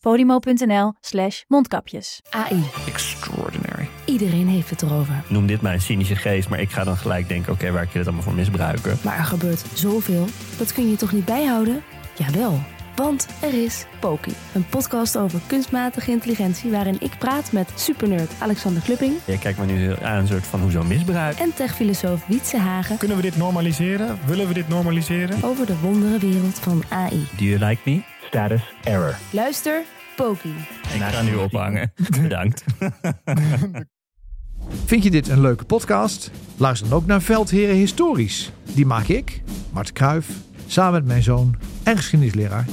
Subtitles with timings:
[0.00, 2.20] podimo.nl slash mondkapjes.
[2.30, 2.62] AI.
[2.86, 3.88] Extraordinary.
[4.04, 5.24] Iedereen heeft het erover.
[5.28, 7.98] Noem dit mijn cynische geest, maar ik ga dan gelijk denken: oké, waar kun je
[7.98, 8.98] het allemaal voor misbruiken?
[9.04, 10.26] Maar er gebeurt zoveel.
[10.58, 11.82] Dat kun je toch niet bijhouden?
[12.16, 12.77] Jawel.
[12.98, 18.82] Want er is Poki, een podcast over kunstmatige intelligentie waarin ik praat met supernerd Alexander
[18.82, 21.38] Klupping Je kijkt me nu aan een soort van hoezo misbruik.
[21.38, 24.18] en techfilosoof Wietse Hagen Kunnen we dit normaliseren?
[24.26, 25.42] Willen we dit normaliseren?
[25.42, 27.26] over de wondere wereld van AI.
[27.36, 28.02] Do you like me?
[28.26, 29.16] Status error.
[29.30, 29.82] Luister,
[30.16, 30.54] Poki.
[30.94, 31.92] Ik ga nu ophangen.
[32.22, 32.64] Bedankt.
[34.84, 36.30] Vind je dit een leuke podcast?
[36.56, 38.52] Luister dan ook naar Veldheren Historisch.
[38.74, 40.28] Die maak ik, Mart Kruif,
[40.66, 42.66] samen met mijn zoon en geschiedenisleraar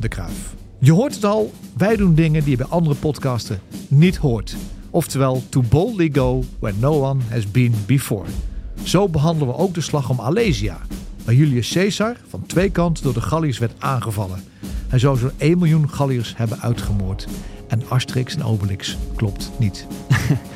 [0.00, 0.54] De Kruif.
[0.78, 4.56] Je hoort het al, wij doen dingen die je bij andere podcasten niet hoort.
[4.90, 8.24] Oftewel, to boldly go where no one has been before.
[8.82, 10.78] Zo behandelen we ook de slag om Alesia,
[11.24, 14.44] waar Julius Caesar van twee kanten door de Galliërs werd aangevallen.
[14.88, 17.26] Hij zou zo'n 1 miljoen Galliërs hebben uitgemoord.
[17.68, 19.86] En Asterix en Obelix klopt niet.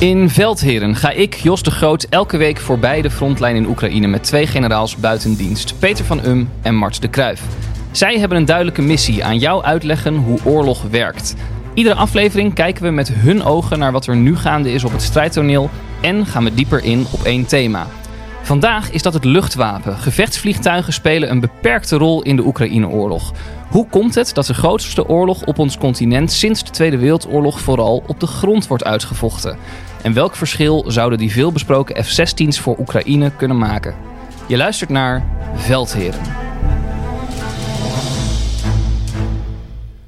[0.00, 4.22] In Veldheren ga ik, Jos de Groot, elke week voorbij de frontlijn in Oekraïne met
[4.22, 7.42] twee generaals buiten dienst, Peter van Um en Mart de Kruif.
[7.90, 11.34] Zij hebben een duidelijke missie aan jou uitleggen hoe oorlog werkt.
[11.74, 15.02] Iedere aflevering kijken we met hun ogen naar wat er nu gaande is op het
[15.02, 15.70] strijdtoneel
[16.00, 17.86] en gaan we dieper in op één thema.
[18.42, 19.98] Vandaag is dat het luchtwapen.
[19.98, 23.32] Gevechtsvliegtuigen spelen een beperkte rol in de Oekraïne-oorlog.
[23.68, 28.02] Hoe komt het dat de grootste oorlog op ons continent sinds de Tweede Wereldoorlog vooral
[28.06, 29.56] op de grond wordt uitgevochten?
[30.02, 33.94] En welk verschil zouden die veelbesproken F-16's voor Oekraïne kunnen maken?
[34.46, 35.24] Je luistert naar
[35.54, 36.49] Veldheren.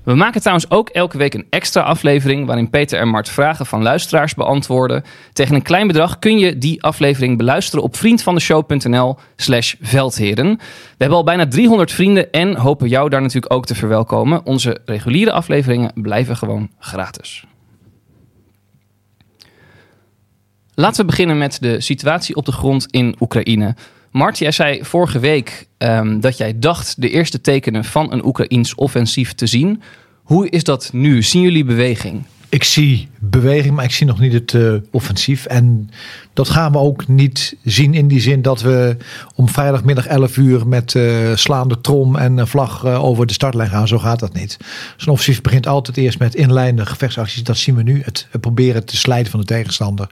[0.05, 3.83] We maken trouwens ook elke week een extra aflevering waarin Peter en Mart vragen van
[3.83, 5.05] luisteraars beantwoorden.
[5.33, 10.57] Tegen een klein bedrag kun je die aflevering beluisteren op vriendvandeshow.nl slash veldheren.
[10.57, 14.47] We hebben al bijna 300 vrienden en hopen jou daar natuurlijk ook te verwelkomen.
[14.47, 17.45] Onze reguliere afleveringen blijven gewoon gratis.
[20.83, 23.75] Laten we beginnen met de situatie op de grond in Oekraïne.
[24.11, 28.75] Mart, jij zei vorige week ehm, dat jij dacht de eerste tekenen van een Oekraïns
[28.75, 29.83] offensief te zien.
[30.23, 31.23] Hoe is dat nu?
[31.23, 32.25] Zien jullie beweging?
[32.53, 35.45] Ik zie beweging, maar ik zie nog niet het eh, offensief.
[35.45, 35.91] En
[36.33, 38.97] dat gaan we ook niet zien in die zin dat we
[39.35, 43.69] om vrijdagmiddag 11 uur met eh, slaande trom en een vlag eh, over de startlijn
[43.69, 43.89] gaan.
[43.89, 44.57] Zo gaat dat niet.
[44.97, 47.45] Zo'n offensief begint altijd eerst met inlijnde gevechtsacties.
[47.45, 48.03] Dat zien we nu.
[48.05, 50.07] Het, het proberen te slijten van de tegenstander.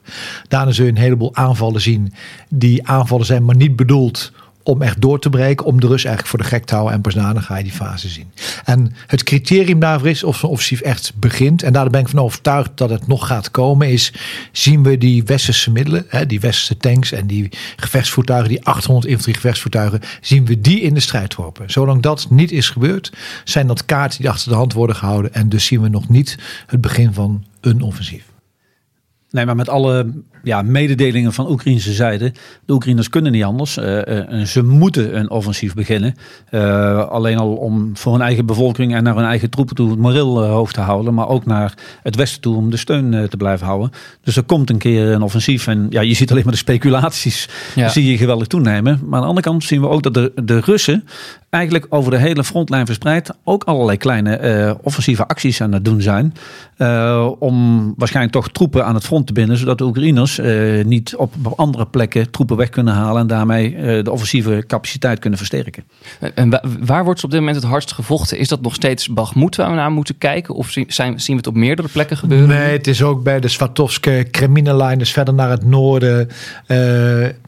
[0.49, 2.13] Daarna zul je een heleboel aanvallen zien.
[2.49, 6.27] Die aanvallen zijn maar niet bedoeld om echt door te breken, om de Rus eigenlijk
[6.27, 6.95] voor de gek te houden.
[6.95, 8.33] En pas daarna ga je die fase zien.
[8.65, 11.63] En het criterium daarvoor is of zo'n offensief echt begint.
[11.63, 13.89] En daar ben ik van overtuigd dat het nog gaat komen.
[13.89, 14.13] Is
[14.53, 19.41] zien we die westerse middelen, hè, die westerse tanks en die gevechtsvoertuigen, die 800 infanterie
[19.41, 21.71] gevechtsvoertuigen, zien we die in de strijd worpen.
[21.71, 23.13] Zolang dat niet is gebeurd,
[23.45, 25.35] zijn dat kaarten die achter de hand worden gehouden.
[25.35, 28.25] En dus zien we nog niet het begin van een offensief.
[29.31, 30.13] Nee, maar met alle
[30.43, 32.33] ja, mededelingen van Oekraïnse zijde.
[32.65, 33.77] De Oekraïners kunnen niet anders.
[33.77, 36.15] Uh, uh, ze moeten een offensief beginnen.
[36.51, 39.99] Uh, alleen al om voor hun eigen bevolking en naar hun eigen troepen toe het
[39.99, 41.15] moreel hoog te houden.
[41.15, 43.91] Maar ook naar het westen toe om de steun te blijven houden.
[44.23, 45.67] Dus er komt een keer een offensief.
[45.67, 47.49] En ja, je ziet alleen maar de speculaties.
[47.75, 47.89] Ja.
[47.89, 49.01] Zie je geweldig toenemen.
[49.05, 51.05] Maar aan de andere kant zien we ook dat de, de Russen
[51.51, 56.35] eigenlijk over de hele frontlijn verspreid ook allerlei kleine offensieve acties aan het doen zijn.
[57.39, 59.57] om waarschijnlijk toch troepen aan het front te binden.
[59.57, 63.75] Zodat de Oekraïners uh, niet op, op andere plekken troepen weg kunnen halen en daarmee
[63.75, 65.85] uh, de offensieve capaciteit kunnen versterken.
[66.35, 68.39] En waar wordt op dit moment het hardst gevochten?
[68.39, 70.55] Is dat nog steeds Bagmoed waar we naar moeten kijken?
[70.55, 72.49] Of zien, zijn, zien we het op meerdere plekken gebeuren?
[72.49, 76.29] Nee, het is ook bij de Swatovske Kremina-lijn, dus verder naar het noorden.
[76.67, 76.77] Uh,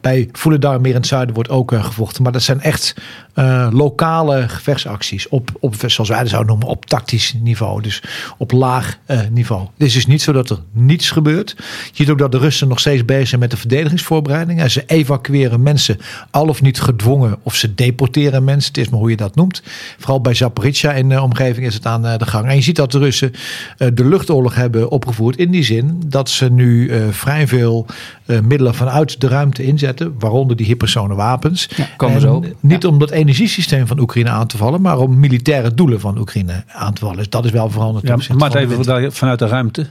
[0.01, 2.23] bij Voeledar meer in het zuiden wordt ook gevochten.
[2.23, 2.95] Maar dat zijn echt
[3.33, 7.81] eh, lokale gevechtsacties op, op, zoals wij dat zouden noemen, op tactisch niveau.
[7.81, 8.03] Dus
[8.37, 9.61] op laag eh, niveau.
[9.61, 11.55] Het is dus niet zo dat er niets gebeurt.
[11.57, 11.63] Je
[11.93, 14.71] ziet ook dat de Russen nog steeds bezig zijn met de verdedigingsvoorbereidingen.
[14.71, 15.97] Ze evacueren mensen,
[16.31, 18.67] al of niet gedwongen, of ze deporteren mensen.
[18.73, 19.61] Het is maar hoe je dat noemt.
[19.97, 22.47] Vooral bij Zaporizhia in de omgeving is het aan de gang.
[22.47, 23.31] En je ziet dat de Russen
[23.77, 27.85] de luchtoorlog hebben opgevoerd in die zin dat ze nu vrij veel
[28.25, 31.69] middelen vanuit de ruimte inzetten, waaronder die hypersone wapens.
[31.75, 32.43] Ja, komen zo.
[32.59, 36.63] Niet om dat energiesysteem van Oekraïne aan te vallen, maar om militaire doelen van Oekraïne
[36.67, 37.17] aan te vallen.
[37.17, 38.07] Dus dat is wel veranderd.
[38.07, 39.87] Ja, maar even vanuit de ruimte.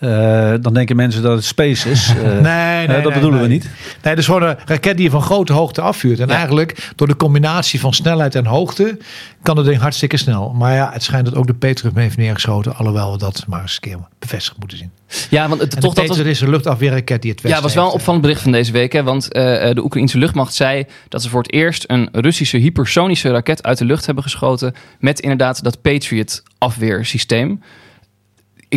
[0.00, 2.14] Uh, dan denken mensen dat het space is.
[2.16, 3.62] Uh, nee, nee, dat nee, bedoelen we niet.
[3.62, 6.20] Nee, het is gewoon een raket die je van grote hoogte afvuurt.
[6.20, 8.98] En eigenlijk door de combinatie van snelheid en hoogte
[9.42, 10.52] kan het ding hartstikke snel.
[10.52, 12.76] Maar ja, het schijnt dat ook de Patriot mee heeft neergeschoten.
[12.76, 14.90] Alhoewel we dat maar eens een keer bevestigd moeten zien.
[15.30, 17.92] Ja, want het, toch dat was, is een luchtafweerraket die het Ja, was wel een
[17.92, 18.92] opvallend bericht van deze week.
[18.92, 19.42] Hè, want uh,
[19.72, 23.84] de Oekraïnse luchtmacht zei dat ze voor het eerst een Russische hypersonische raket uit de
[23.84, 24.74] lucht hebben geschoten.
[24.98, 27.60] Met inderdaad dat Patriot afweersysteem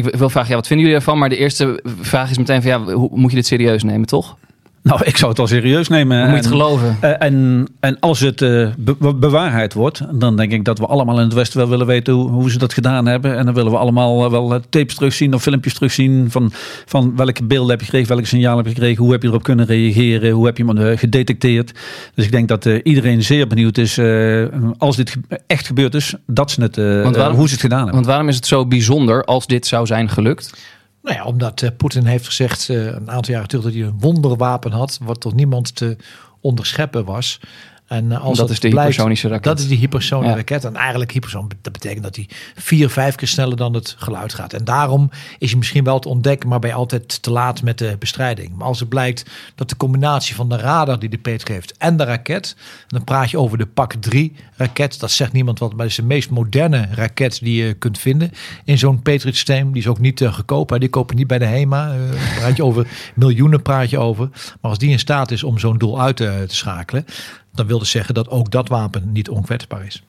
[0.06, 1.18] ik wil vragen, ja, wat vinden jullie ervan?
[1.18, 4.38] Maar de eerste vraag is meteen van, ja, hoe moet je dit serieus nemen, toch?
[4.88, 6.20] Nou, ik zou het wel serieus nemen.
[6.20, 6.98] Moet je het geloven?
[7.02, 11.16] En, en, en als het uh, be bewaarheid wordt, dan denk ik dat we allemaal
[11.16, 13.38] in het Westen wel willen weten hoe, hoe ze dat gedaan hebben.
[13.38, 16.52] En dan willen we allemaal uh, wel tapes terugzien of filmpjes terugzien van,
[16.86, 19.44] van welke beelden heb je gekregen, welke signaal heb je gekregen, hoe heb je erop
[19.44, 21.72] kunnen reageren, hoe heb je hem gedetecteerd.
[22.16, 24.00] Dus ik denk dat iedereen zeer benieuwd is,
[24.78, 25.16] als dit
[25.48, 26.76] echt gebeurd is, dat ze het,
[27.16, 27.96] waarom, hoe ze het gedaan hebben.
[27.96, 30.76] Want waarom is het zo bijzonder als dit zou zijn gelukt?
[31.08, 34.00] Nou ja, omdat uh, Poetin heeft gezegd uh, een aantal jaren terug dat hij een
[34.00, 35.98] wonderwapen had, wat tot niemand te
[36.42, 37.40] onderscheppen was.
[37.88, 39.44] En uh, als dat, is de blijkt, hypersonische raket.
[39.44, 40.38] Dat is die hypersonische ja.
[40.38, 40.66] raket.
[40.66, 44.54] En eigenlijk hyperson, dat betekent dat hij vier, vijf keer sneller dan het geluid gaat.
[44.54, 47.96] En daarom is hij misschien wel te ontdekken, maar je altijd te laat met de
[48.00, 48.56] bestrijding.
[48.56, 49.26] Maar als het blijkt
[49.56, 52.56] dat de combinatie van de radar die de Patriot heeft en de raket,
[52.88, 55.00] dan praat je over de Pak 3 raket.
[55.00, 58.32] Dat zegt niemand wat, maar het is de meest moderne raket die je kunt vinden
[58.66, 59.72] in zo'n Patriot systeem.
[59.72, 60.76] Die is ook niet uh, goedkoop.
[60.80, 61.96] Die kopen niet bij de HEMA.
[61.96, 64.30] Uh, praat je over miljoenen praat je over.
[64.32, 67.06] Maar als die in staat is om zo'n doel uit te, te schakelen,
[67.58, 70.04] dan wil dus zeggen dat ook dat wapen niet onkwetsbaar is.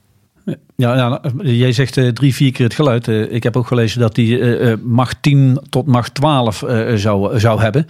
[0.76, 3.06] Ja, ja, jij zegt uh, drie, vier keer het geluid.
[3.06, 6.64] Uh, ik heb ook gelezen dat die uh, macht 10 tot macht 12
[6.94, 7.86] zou, zou hebben.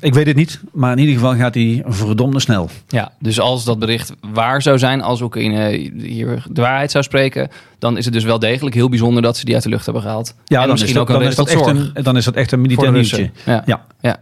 [0.00, 2.70] ik weet het niet, maar in ieder geval gaat hij verdomde snel.
[2.88, 7.48] Ja, dus als dat bericht waar zou zijn, als Oekraïne hier de waarheid zou spreken,
[7.78, 10.02] dan is het dus wel degelijk heel bijzonder dat ze die uit de lucht hebben
[10.02, 10.34] gehaald.
[10.44, 12.34] Ja, en dan misschien is dat, ook dan is dat echt een, dan is dat
[12.34, 13.30] echt een militair nieuwtje.
[13.44, 13.62] Ja.
[13.66, 13.84] Ja.
[14.00, 14.20] Ja,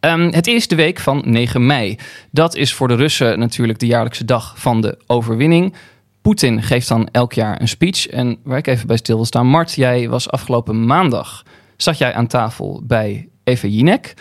[0.00, 1.98] um, het is de week van 9 mei.
[2.30, 5.74] Dat is voor de Russen natuurlijk de jaarlijkse dag van de overwinning.
[6.22, 8.06] Poetin geeft dan elk jaar een speech.
[8.06, 9.46] En waar ik even bij stil wil staan.
[9.46, 11.42] Mart, jij was afgelopen maandag.
[11.76, 14.14] zat jij aan tafel bij Eva Jinek.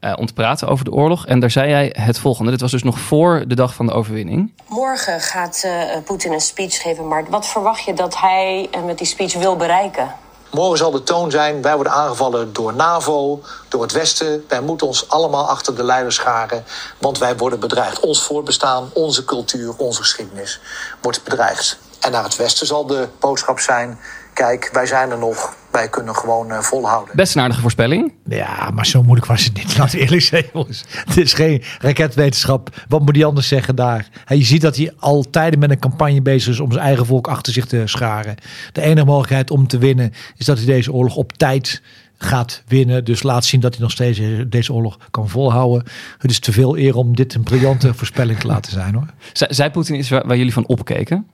[0.00, 1.26] Uh, om te praten over de oorlog.
[1.26, 2.50] En daar zei jij het volgende.
[2.50, 4.52] Dit was dus nog voor de dag van de overwinning.
[4.68, 7.08] Morgen gaat uh, Poetin een speech geven.
[7.08, 10.14] Maar wat verwacht je dat hij uh, met die speech wil bereiken?
[10.50, 14.44] Morgen zal de toon zijn: wij worden aangevallen door NAVO, door het Westen.
[14.48, 16.64] Wij moeten ons allemaal achter de leiders scharen,
[16.98, 18.00] want wij worden bedreigd.
[18.00, 20.60] Ons voortbestaan, onze cultuur, onze geschiedenis
[21.00, 21.78] wordt bedreigd.
[22.00, 24.00] En naar het Westen zal de boodschap zijn:
[24.38, 25.56] kijk, wij zijn er nog.
[25.70, 27.16] Wij kunnen gewoon uh, volhouden.
[27.16, 28.12] Best een aardige voorspelling.
[28.24, 29.76] Ja, maar zo moeilijk was het niet.
[29.78, 30.84] Laat eerlijk zijn, jongens.
[30.88, 32.84] Het is geen raketwetenschap.
[32.88, 34.08] Wat moet hij anders zeggen daar?
[34.26, 37.28] je ziet dat hij al tijden met een campagne bezig is om zijn eigen volk
[37.28, 38.34] achter zich te scharen.
[38.72, 41.82] De enige mogelijkheid om te winnen is dat hij deze oorlog op tijd
[42.18, 43.04] gaat winnen.
[43.04, 45.86] Dus laat zien dat hij nog steeds deze oorlog kan volhouden.
[46.18, 49.06] Het is te veel eer om dit een briljante voorspelling te laten zijn hoor.
[49.32, 51.26] Zij Poetin is waar, waar jullie van opkeken?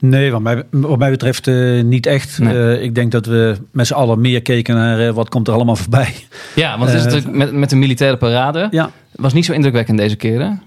[0.00, 2.38] Nee, wat mij, wat mij betreft uh, niet echt.
[2.38, 2.54] Nee.
[2.54, 5.54] Uh, ik denk dat we met z'n allen meer keken naar uh, wat komt er
[5.54, 6.14] allemaal voorbij.
[6.54, 8.68] Ja, want het is met, met de militaire parade.
[8.70, 8.90] Ja.
[9.14, 10.62] Was niet zo indrukwekkend deze keren.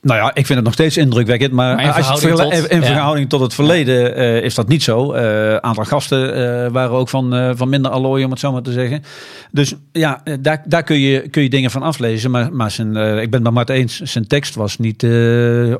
[0.00, 1.52] Nou ja, ik vind het nog steeds indrukwekkend.
[1.52, 3.28] Maar, maar in, als je het verhouding, tot, in verhouding ja.
[3.28, 5.12] tot het verleden uh, is dat niet zo.
[5.12, 8.62] Een uh, aantal gasten uh, waren ook van, van minder allooi, om het zo maar
[8.62, 9.02] te zeggen.
[9.50, 12.30] Dus ja, daar, daar kun, je, kun je dingen van aflezen.
[12.30, 15.06] Maar, maar zijn, ik ben het Mart eens, zijn tekst was niet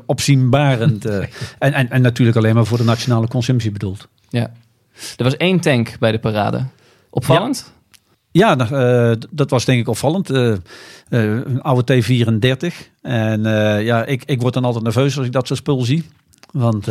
[0.05, 1.05] opzienbarend.
[1.05, 1.29] en,
[1.59, 4.07] en, en natuurlijk alleen maar voor de nationale consumptie bedoeld.
[4.29, 4.51] Ja.
[5.17, 6.65] Er was één tank bij de parade.
[7.09, 7.63] Opvallend?
[7.65, 7.78] Ja.
[8.31, 10.31] Ja, uh, dat was denk ik opvallend.
[10.31, 10.55] Uh, uh,
[11.09, 12.73] een oude T34.
[13.01, 13.43] En
[13.83, 16.05] ja, ik, ik word dan altijd nerveus als ik dat soort spul zie.
[16.51, 16.87] Want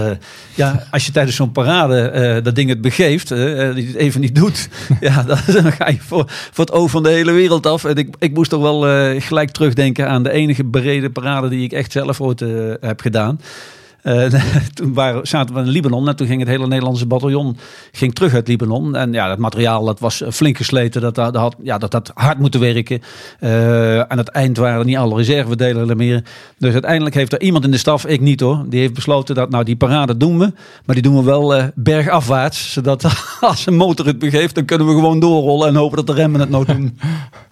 [0.54, 4.68] ja, als je tijdens zo'n parade dat ding het begeeft, die het even niet doet,
[5.00, 7.84] ja, dan ga je voor, voor het oog van de hele wereld af.
[7.84, 8.80] En ik, ik moest toch wel
[9.20, 12.40] gelijk terugdenken aan de enige brede parade die ik echt zelf ooit
[12.80, 13.40] heb gedaan.
[14.02, 14.24] Eh,
[14.74, 17.56] toen waren, zaten we in Libanon en toen ging het hele Nederlandse bataljon
[17.92, 18.96] ging terug uit Libanon.
[18.96, 21.00] En ja, dat materiaal dat was flink gesleten.
[21.00, 23.00] Dat, dat, had, ja, dat hard moeten werken.
[23.40, 26.24] Uh, aan het eind waren niet alle reservedelen meer.
[26.58, 29.50] Dus uiteindelijk heeft er iemand in de staf, ik niet hoor, die heeft besloten dat
[29.50, 30.52] nou die parade doen we.
[30.84, 32.72] Maar die doen we wel uh, bergafwaarts.
[32.72, 33.04] Zodat
[33.40, 36.40] als een motor het begeeft, dan kunnen we gewoon doorrollen en hopen dat de remmen
[36.40, 36.98] het nou doen.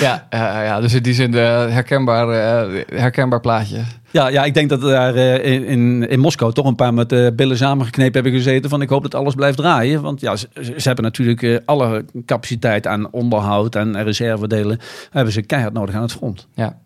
[0.00, 3.80] Ja, ja, ja, dus in die zin uh, herkenbaar, uh, herkenbaar plaatje.
[4.10, 7.56] Ja, ja, ik denk dat daar uh, in, in Moskou toch een paar met billen
[7.56, 8.70] samengeknepen hebben gezeten.
[8.70, 10.02] Van ik hoop dat alles blijft draaien.
[10.02, 14.78] Want ja, ze, ze hebben natuurlijk alle capaciteit aan onderhoud en reservedelen.
[15.10, 16.46] Hebben ze keihard nodig aan het front.
[16.54, 16.78] Ja.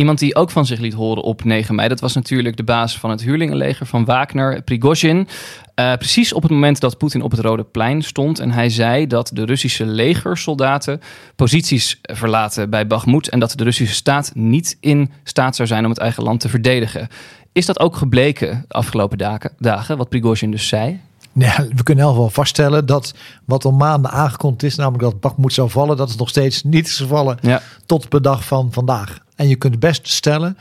[0.00, 2.98] Iemand die ook van zich liet horen op 9 mei, dat was natuurlijk de baas
[2.98, 5.16] van het huurlingenleger van Wagner, Prigozhin.
[5.16, 8.38] Uh, precies op het moment dat Poetin op het Rode Plein stond.
[8.38, 11.00] En hij zei dat de Russische legersoldaten
[11.36, 13.28] posities verlaten bij Bakhmut.
[13.28, 16.48] En dat de Russische staat niet in staat zou zijn om het eigen land te
[16.48, 17.08] verdedigen.
[17.52, 21.00] Is dat ook gebleken de afgelopen dagen, dagen wat Prigozhin dus zei?
[21.32, 23.14] Ja, we kunnen in wel vaststellen dat
[23.44, 26.86] wat al maanden aangekondigd is, namelijk dat Bakhmut zou vallen, dat is nog steeds niet
[26.86, 27.62] is gevallen ja.
[27.86, 29.18] tot de dag van vandaag.
[29.40, 30.56] En je kunt best stellen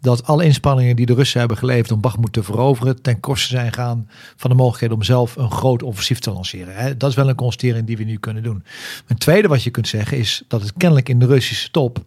[0.00, 3.72] dat alle inspanningen die de Russen hebben geleverd om Bakhmut te veroveren ten koste zijn
[3.72, 6.98] gaan van de mogelijkheid om zelf een groot offensief te lanceren.
[6.98, 8.64] Dat is wel een constatering die we nu kunnen doen.
[9.06, 11.98] Een tweede wat je kunt zeggen is dat het kennelijk in de Russische top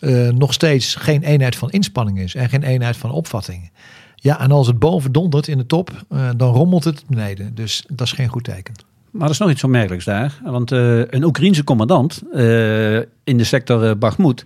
[0.00, 3.70] uh, nog steeds geen eenheid van inspanning is en geen eenheid van opvatting.
[4.14, 7.54] Ja, en als het boven dondert in de top, uh, dan rommelt het beneden.
[7.54, 8.74] Dus dat is geen goed teken.
[9.10, 10.40] Maar er is nog iets opmerkelijks daar.
[10.44, 12.22] Want uh, een Oekraïense commandant
[13.24, 14.44] in de sector Bakhmut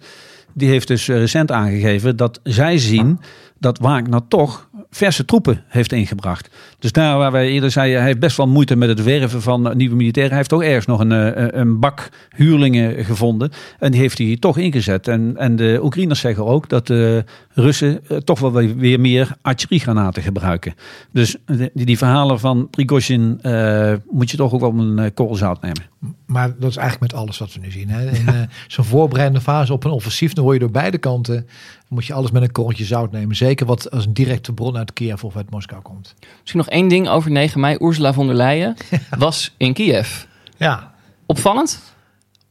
[0.55, 3.21] die heeft dus recent aangegeven dat zij zien
[3.59, 6.51] dat Wagner toch verse troepen heeft ingebracht.
[6.79, 9.77] Dus daar waar wij eerder zeiden, hij heeft best wel moeite met het werven van
[9.77, 10.29] nieuwe militairen.
[10.31, 13.51] Hij heeft toch ergens nog een, een bak huurlingen gevonden.
[13.79, 15.09] En die heeft hij toch ingezet.
[15.09, 20.75] En, en de Oekraïners zeggen ook dat de Russen toch wel weer meer artilleriegranaten gebruiken.
[21.13, 25.61] Dus die, die verhalen van Prigozhin uh, moet je toch ook wel een korrel zout
[25.63, 25.83] nemen.
[26.27, 27.89] Maar dat is eigenlijk met alles wat we nu zien.
[27.89, 28.11] Hè?
[28.11, 31.47] In uh, zo'n voorbereidende fase op een offensief, dan hoor je door beide kanten
[31.91, 33.37] moet je alles met een korreltje zout nemen.
[33.37, 36.15] Zeker wat als een directe bron uit Kiev of uit Moskou komt.
[36.41, 37.77] Misschien nog één ding over 9 mei.
[37.81, 38.77] Ursula von der Leyen
[39.19, 40.25] was in Kiev.
[40.57, 40.95] Ja.
[41.27, 41.90] Opvallend?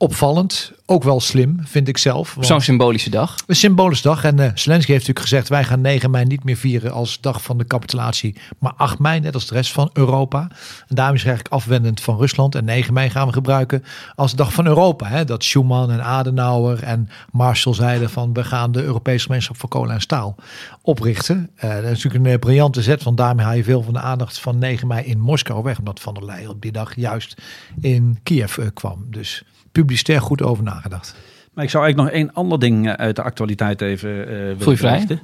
[0.01, 0.71] Opvallend.
[0.85, 2.37] Ook wel slim, vind ik zelf.
[2.39, 3.35] Zo'n symbolische dag.
[3.47, 4.23] Een symbolische dag.
[4.23, 5.49] En uh, Zelensky heeft natuurlijk gezegd...
[5.49, 8.35] wij gaan 9 mei niet meer vieren als dag van de capitulatie...
[8.59, 10.39] maar 8 mei, net als de rest van Europa.
[10.87, 12.55] En daarom is eigenlijk afwendend van Rusland.
[12.55, 13.83] En 9 mei gaan we gebruiken
[14.15, 15.07] als dag van Europa.
[15.07, 15.25] Hè?
[15.25, 18.33] Dat Schuman en Adenauer en Marshall zeiden van...
[18.33, 20.35] we gaan de Europese gemeenschap voor kolen en staal
[20.81, 21.49] oprichten.
[21.55, 23.03] Uh, dat is natuurlijk een uh, briljante zet...
[23.03, 25.77] want daarmee haal je veel van de aandacht van 9 mei in Moskou weg.
[25.77, 27.41] Omdat Van der Leyen op die dag juist
[27.81, 29.05] in Kiev kwam.
[29.09, 31.15] Dus publicitair goed over nagedacht.
[31.53, 34.25] Maar ik zou eigenlijk nog één ander ding uit de actualiteit even uh,
[34.57, 35.19] willen vrij.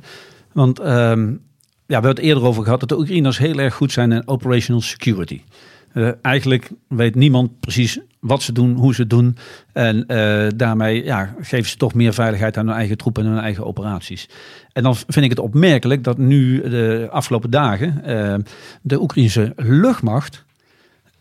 [0.52, 0.86] Want um,
[1.88, 4.28] ja, we hebben het eerder over gehad dat de Oekraïners heel erg goed zijn in
[4.28, 5.42] operational security.
[5.94, 9.38] Uh, eigenlijk weet niemand precies wat ze doen, hoe ze het doen.
[9.74, 13.40] En uh, daarmee ja, geven ze toch meer veiligheid aan hun eigen troepen en hun
[13.40, 14.30] eigen operaties.
[14.72, 18.36] En dan vind ik het opmerkelijk dat nu de afgelopen dagen uh,
[18.82, 20.46] de Oekraïnse luchtmacht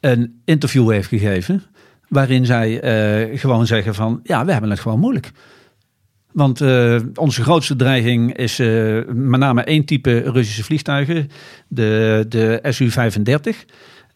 [0.01, 1.63] een interview heeft gegeven
[2.09, 2.71] waarin zij
[3.31, 5.31] uh, gewoon zeggen van ja, we hebben het gewoon moeilijk.
[6.33, 11.31] Want uh, onze grootste dreiging is uh, met name één type Russische vliegtuigen,
[11.69, 13.65] de, de Su-35.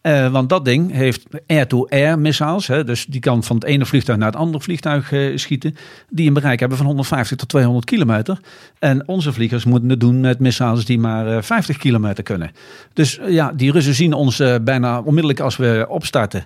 [0.01, 2.67] Uh, want dat ding heeft air-to-air missiles.
[2.67, 5.75] Hè, dus die kan van het ene vliegtuig naar het andere vliegtuig uh, schieten.
[6.09, 8.39] Die een bereik hebben van 150 tot 200 kilometer.
[8.79, 12.51] En onze vliegers moeten het doen met missiles die maar uh, 50 kilometer kunnen.
[12.93, 16.45] Dus ja, die Russen zien ons bijna onmiddellijk als we opstarten.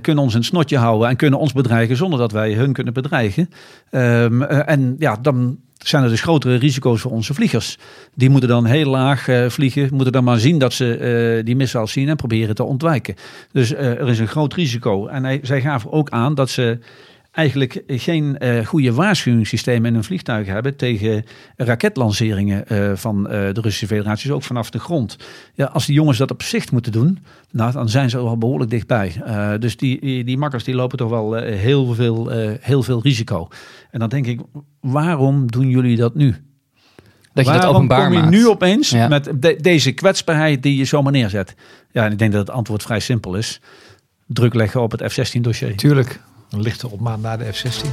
[0.00, 3.50] kunnen ons een snotje houden en kunnen ons bedreigen zonder dat wij hun kunnen bedreigen.
[3.90, 5.58] Um, en ja, dan
[5.88, 7.78] zijn er dus grotere risico's voor onze vliegers.
[8.14, 10.98] Die moeten dan heel laag uh, vliegen, moeten dan maar zien dat ze
[11.38, 13.14] uh, die missiles zien en proberen te ontwijken.
[13.52, 15.06] Dus uh, er is een groot risico.
[15.06, 16.78] En hij, zij gaven ook aan dat ze
[17.32, 21.24] eigenlijk geen uh, goede waarschuwingssystemen in een vliegtuig hebben tegen
[21.56, 25.16] raketlanceringen uh, van uh, de Russische Federatie, dus ook vanaf de grond.
[25.54, 27.18] Ja, als die jongens dat op zicht moeten doen,
[27.50, 29.12] nou, dan zijn ze al behoorlijk dichtbij.
[29.58, 32.28] dus die, die, die, makkers die lopen toch wel heel, veel,
[32.60, 33.48] heel veel risico.
[33.90, 34.40] En dan denk ik,
[34.80, 36.34] waarom doen jullie dat nu?
[37.34, 38.30] Dat je Waarom dat openbaar kom je maakt.
[38.30, 39.08] nu opeens Ja.
[39.08, 41.54] met de- deze kwetsbaarheid die je zomaar neerzet?
[41.90, 43.60] Ja, en ik denk dat het antwoord vrij simpel is.
[44.26, 45.76] Druk leggen op het F-16 dossier.
[45.76, 46.20] Tuurlijk.
[46.52, 47.86] Een lichte opmaat naar de F-16.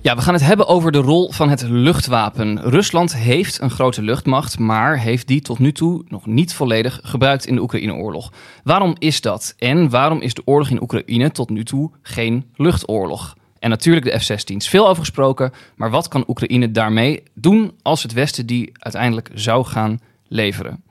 [0.00, 2.60] Ja, we gaan het hebben over de rol van het luchtwapen.
[2.60, 7.46] Rusland heeft een grote luchtmacht, maar heeft die tot nu toe nog niet volledig gebruikt
[7.46, 8.32] in de Oekraïne-oorlog.
[8.64, 9.54] Waarom is dat?
[9.58, 13.36] En waarom is de oorlog in Oekraïne tot nu toe geen luchtoorlog?
[13.58, 14.68] En natuurlijk de F-16's.
[14.68, 19.64] Veel over gesproken, maar wat kan Oekraïne daarmee doen als het Westen die uiteindelijk zou
[19.64, 20.82] gaan leveren?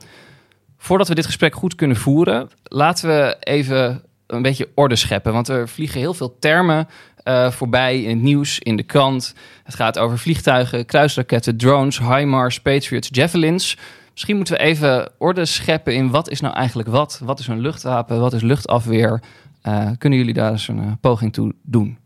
[0.84, 5.34] Voordat we dit gesprek goed kunnen voeren, laten we even een beetje orde scheppen.
[5.34, 6.88] Want er vliegen heel veel termen
[7.24, 9.36] uh, voorbij in het nieuws, in de krant.
[9.64, 13.78] Het gaat over vliegtuigen, kruisraketten, drones, HIMARS, Patriots, Javelins.
[14.12, 17.22] Misschien moeten we even orde scheppen in wat is nou eigenlijk wat?
[17.24, 18.20] Wat is een luchtwapen?
[18.20, 19.22] Wat is luchtafweer?
[19.68, 21.98] Uh, kunnen jullie daar eens een uh, poging toe doen?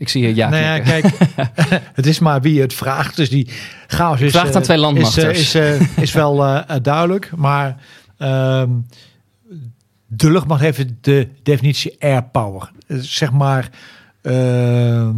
[0.00, 0.48] Ik zie je ja.
[0.48, 1.04] Nou ja, kijk,
[1.98, 3.16] het is maar wie het vraagt.
[3.16, 3.48] Dus die
[3.86, 4.30] chaos is.
[4.30, 5.38] Vraagt aan twee landmachters.
[5.38, 7.30] Is, is, is wel duidelijk.
[7.36, 7.76] Maar
[8.18, 8.70] ehm,
[10.06, 12.70] de luchtmacht heeft de definitie air power.
[12.88, 13.70] Zeg maar
[14.22, 15.08] uh,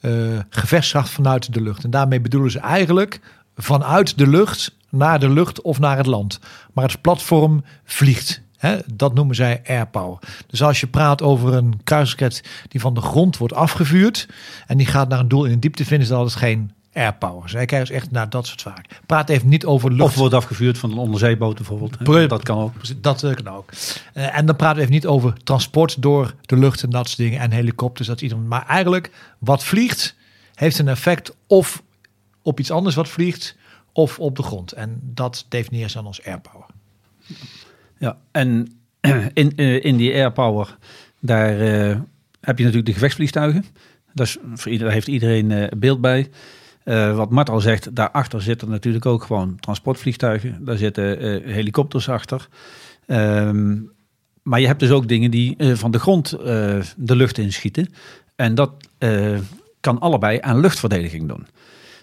[0.00, 1.84] uh, gevechtskracht vanuit de lucht.
[1.84, 3.20] En daarmee bedoelen ze eigenlijk
[3.56, 6.38] vanuit de lucht naar de lucht of naar het land.
[6.72, 8.42] Maar het platform vliegt.
[8.60, 8.78] Hè?
[8.94, 10.18] Dat noemen zij air power.
[10.46, 14.28] Dus als je praat over een kruisraket die van de grond wordt afgevuurd
[14.66, 17.48] en die gaat naar een doel in een diepte, vinden ze dat het geen airpower.
[17.48, 18.96] Zij kijken dus echt naar dat soort zaken.
[19.06, 20.02] Praat even niet over lucht.
[20.02, 22.04] Of wordt afgevuurd van een onderzeeboot bijvoorbeeld.
[22.28, 23.02] Dat kan ook.
[23.02, 23.70] Dat kan ook.
[24.14, 27.18] Uh, en dan praten we even niet over transport door de lucht en dat soort
[27.18, 27.40] dingen.
[27.40, 28.08] En helikopters.
[28.08, 28.48] Dat iedereen.
[28.48, 30.14] Maar eigenlijk, wat vliegt,
[30.54, 31.82] heeft een effect of
[32.42, 33.56] op iets anders wat vliegt,
[33.92, 34.72] of op de grond.
[34.72, 36.66] En dat definieert ze dan als airpower.
[38.00, 38.72] Ja, en
[39.34, 40.76] in, uh, in die airpower,
[41.18, 41.96] daar uh,
[42.40, 43.64] heb je natuurlijk de gevechtsvliegtuigen.
[44.14, 46.30] Dat is, voor iedereen, daar heeft iedereen beeld bij.
[47.14, 50.64] Wat Mart al zegt, daarachter zitten natuurlijk ook gewoon transportvliegtuigen.
[50.64, 51.04] Daar zitten
[51.52, 52.48] helikopters achter.
[53.06, 53.90] Um,
[54.42, 56.30] maar je hebt dus ook dingen die van de grond
[56.96, 57.88] de lucht inschieten.
[58.36, 58.72] En dat
[59.80, 61.46] kan allebei aan luchtverdediging doen.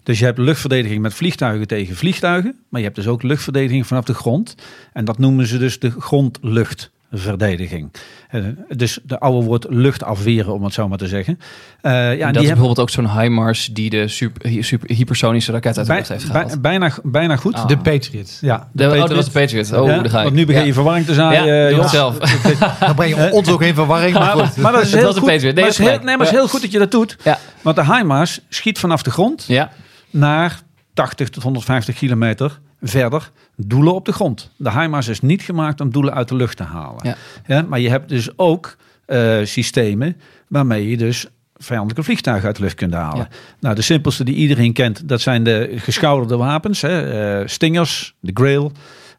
[0.08, 2.56] Dus je hebt luchtverdediging met vliegtuigen tegen vliegtuigen.
[2.70, 4.56] Maar je hebt dus ook luchtverdediging vanaf de grond.
[4.94, 7.92] En dat noemen ze dus de grondlucht verdediging.
[8.32, 8.46] Uh,
[8.76, 11.40] dus de oude woord lucht afweren, om het zo maar te zeggen.
[11.82, 12.42] Uh, ja, dat die is hebben...
[12.48, 16.62] bijvoorbeeld ook zo'n HIMARS die de super, super hypersonische raket uit de lucht heeft gehaald.
[16.62, 17.54] bijna, bijna goed.
[17.54, 17.68] Ah.
[17.68, 18.38] De Patriot.
[18.42, 19.04] Ja, de, de Patriot.
[19.04, 19.74] Oh, dat was de Patriot.
[19.74, 21.46] Oh, ja, Want nu begin je verwarring te zijn.
[21.46, 22.18] Ja, uh, zelf.
[22.80, 24.14] Dan breng je ons ook in verwarring.
[24.14, 25.26] Maar, maar, maar dat is heel goed.
[25.26, 27.18] Nee, maar is heel, nee, maar is heel goed dat je dat doet.
[27.24, 27.40] Ja.
[27.62, 29.72] Want de HIMARS schiet vanaf de grond ja.
[30.10, 30.62] Naar
[30.94, 34.52] 80 tot 150 kilometer verder doelen op de grond.
[34.58, 37.00] De HIMARS is niet gemaakt om doelen uit de lucht te halen.
[37.04, 37.16] Ja.
[37.48, 38.76] ja maar je hebt dus ook
[39.08, 43.28] uh, systemen waarmee je dus vijandelijke vliegtuigen uit de lucht kunt halen.
[43.32, 43.38] Ja.
[43.60, 46.82] Nou, de simpelste die iedereen kent, dat zijn de geschouderde wapens.
[46.82, 47.40] Hè?
[47.42, 48.72] Uh, Stingers, de Grail,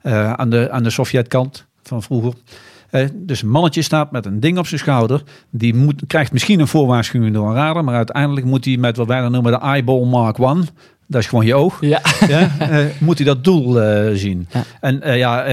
[0.02, 2.32] uh, aan, de, aan de Sovjetkant van vroeger.
[3.14, 5.22] Dus een mannetje staat met een ding op zijn schouder.
[5.50, 7.84] Die moet, krijgt misschien een voorwaarschuwing door een radar.
[7.84, 10.66] Maar uiteindelijk moet hij met wat wij dan noemen de eyeball mark 1
[11.08, 11.80] dat is gewoon je oog.
[11.80, 12.00] Ja.
[12.28, 14.48] ja uh, moet hij dat doel uh, zien.
[14.50, 14.64] Ja.
[14.80, 15.44] En uh, ja,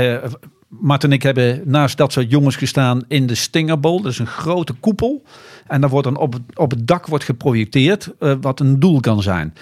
[0.99, 4.01] en ik hebben naast dat soort jongens gestaan in de Stingerbol.
[4.01, 5.23] Dat is een grote koepel.
[5.67, 9.53] En daar wordt dan op, op het dak wordt geprojecteerd wat een doel kan zijn.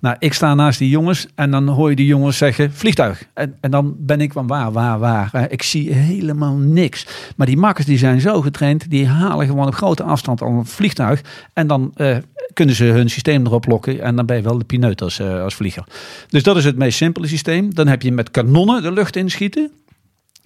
[0.00, 3.24] Nou, ik sta naast die jongens en dan hoor je die jongens zeggen vliegtuig.
[3.34, 5.46] En, en dan ben ik van waar, waar, waar.
[5.50, 7.06] Ik zie helemaal niks.
[7.36, 10.66] Maar die makkers die zijn zo getraind, die halen gewoon op grote afstand al een
[10.66, 11.20] vliegtuig.
[11.52, 12.16] En dan uh,
[12.52, 15.42] kunnen ze hun systeem erop lokken en dan ben je wel de pineut als, uh,
[15.42, 15.84] als vlieger.
[16.28, 17.74] Dus dat is het meest simpele systeem.
[17.74, 19.70] Dan heb je met kanonnen de lucht inschieten.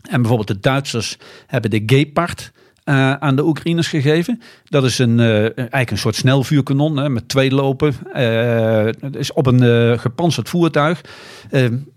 [0.03, 2.53] En bijvoorbeeld de Duitsers hebben de Gepard
[2.91, 4.41] uh, aan de Oekraïners gegeven.
[4.65, 7.95] Dat is een, uh, eigenlijk een soort snelvuurkanon hè, met twee lopen.
[8.15, 11.01] Uh, is op een gepantserd voertuig.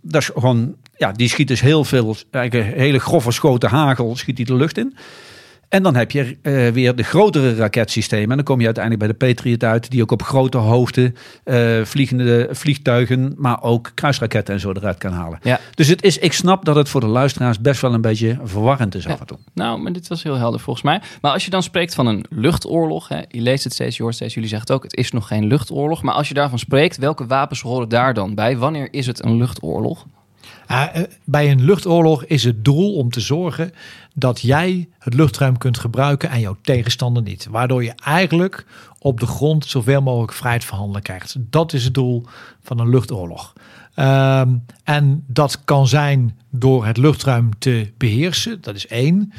[0.01, 4.35] dat is gewoon, ja, die schiet dus heel veel, eigenlijk hele grove schoten hagel, schiet
[4.35, 4.95] die de lucht in.
[5.73, 8.29] En dan heb je uh, weer de grotere raketsystemen.
[8.29, 11.13] En dan kom je uiteindelijk bij de Patriot uit, die ook op grote hoogte
[11.45, 15.39] uh, vliegende vliegtuigen, maar ook kruisraketten en zo eruit kan halen.
[15.41, 15.59] Ja.
[15.75, 18.95] Dus het is, ik snap dat het voor de luisteraars best wel een beetje verwarrend
[18.95, 19.37] is af en toe.
[19.53, 21.01] Nou, maar dit was heel helder volgens mij.
[21.21, 24.15] Maar als je dan spreekt van een luchtoorlog, hè, je leest het steeds, je hoort
[24.15, 26.01] steeds, jullie zeggen het ook, het is nog geen luchtoorlog.
[26.01, 28.57] Maar als je daarvan spreekt, welke wapens horen daar dan bij?
[28.57, 30.05] Wanneer is het een luchtoorlog?
[30.71, 30.85] Uh,
[31.23, 33.73] bij een luchtoorlog is het doel om te zorgen
[34.13, 37.47] dat jij het luchtruim kunt gebruiken en jouw tegenstander niet.
[37.49, 38.65] Waardoor je eigenlijk
[38.99, 41.35] op de grond zoveel mogelijk vrijheid verhandelen krijgt.
[41.39, 42.25] Dat is het doel
[42.61, 43.53] van een luchtoorlog.
[43.95, 49.33] Um, en dat kan zijn door het luchtruim te beheersen, dat is één.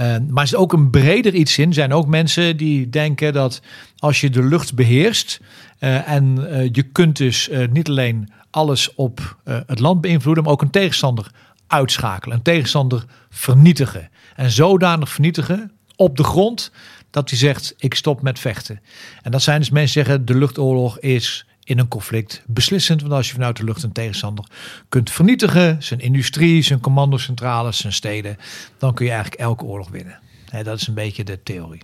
[0.00, 1.68] Uh, maar er is ook een breder iets in.
[1.68, 3.60] Er zijn ook mensen die denken dat
[3.98, 5.40] als je de lucht beheerst
[5.80, 10.62] uh, en uh, je kunt dus niet alleen alles op het land beïnvloeden, maar ook
[10.62, 11.30] een tegenstander
[11.66, 14.10] uitschakelen, een tegenstander vernietigen.
[14.36, 16.70] En zodanig vernietigen op de grond
[17.10, 18.80] dat hij zegt: ik stop met vechten.
[19.22, 23.00] En dat zijn dus mensen die zeggen: de luchtoorlog is in een conflict beslissend.
[23.00, 24.44] Want als je vanuit de lucht een tegenstander
[24.88, 28.36] kunt vernietigen, zijn industrie, zijn commandocentrales, zijn steden,
[28.78, 30.18] dan kun je eigenlijk elke oorlog winnen.
[30.62, 31.82] dat is een beetje de theorie.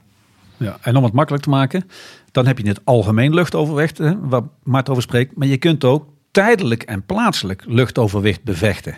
[0.63, 1.85] Ja, en om het makkelijk te maken,
[2.31, 5.37] dan heb je het algemeen luchtoverwicht, hè, waar Mart over spreekt.
[5.37, 8.97] Maar je kunt ook tijdelijk en plaatselijk luchtoverwicht bevechten.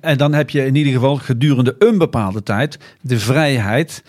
[0.00, 4.02] En dan heb je in ieder geval gedurende een bepaalde tijd de vrijheid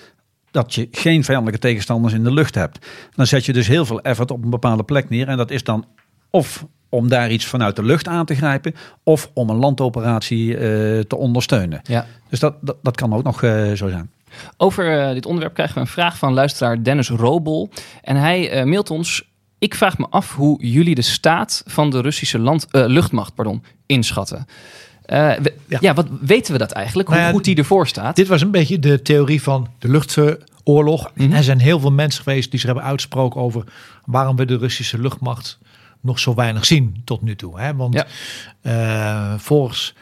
[0.51, 2.86] dat je geen vijandelijke tegenstanders in de lucht hebt.
[3.15, 5.27] Dan zet je dus heel veel effort op een bepaalde plek neer.
[5.27, 5.86] En dat is dan
[6.30, 10.60] of om daar iets vanuit de lucht aan te grijpen, of om een landoperatie uh,
[10.99, 11.80] te ondersteunen.
[11.84, 12.06] Ja.
[12.30, 14.12] Dus dat, dat, dat kan ook nog uh, zo zijn.
[14.57, 17.69] Over uh, dit onderwerp krijgen we een vraag van luisteraar Dennis Robel.
[18.01, 19.25] En hij mailt ons
[19.59, 23.63] ik vraag me af hoe jullie de staat van de Russische land, uh, luchtmacht pardon,
[23.85, 24.45] inschatten.
[25.05, 25.77] We, ja.
[25.81, 25.93] ja.
[25.93, 27.07] wat weten we dat eigenlijk?
[27.07, 28.15] Hoe nou ja, goed die ervoor staat?
[28.15, 31.11] Dit was een beetje de theorie van de luchtoorlog.
[31.13, 31.33] Mm -hmm.
[31.33, 33.63] Er zijn heel veel mensen geweest die zich hebben uitgesproken over
[34.05, 35.59] waarom we de Russische luchtmacht
[36.01, 37.59] nog zo weinig zien tot nu toe.
[37.59, 37.75] Hè?
[37.75, 38.05] Want
[38.61, 39.37] ja.
[39.39, 39.93] volgens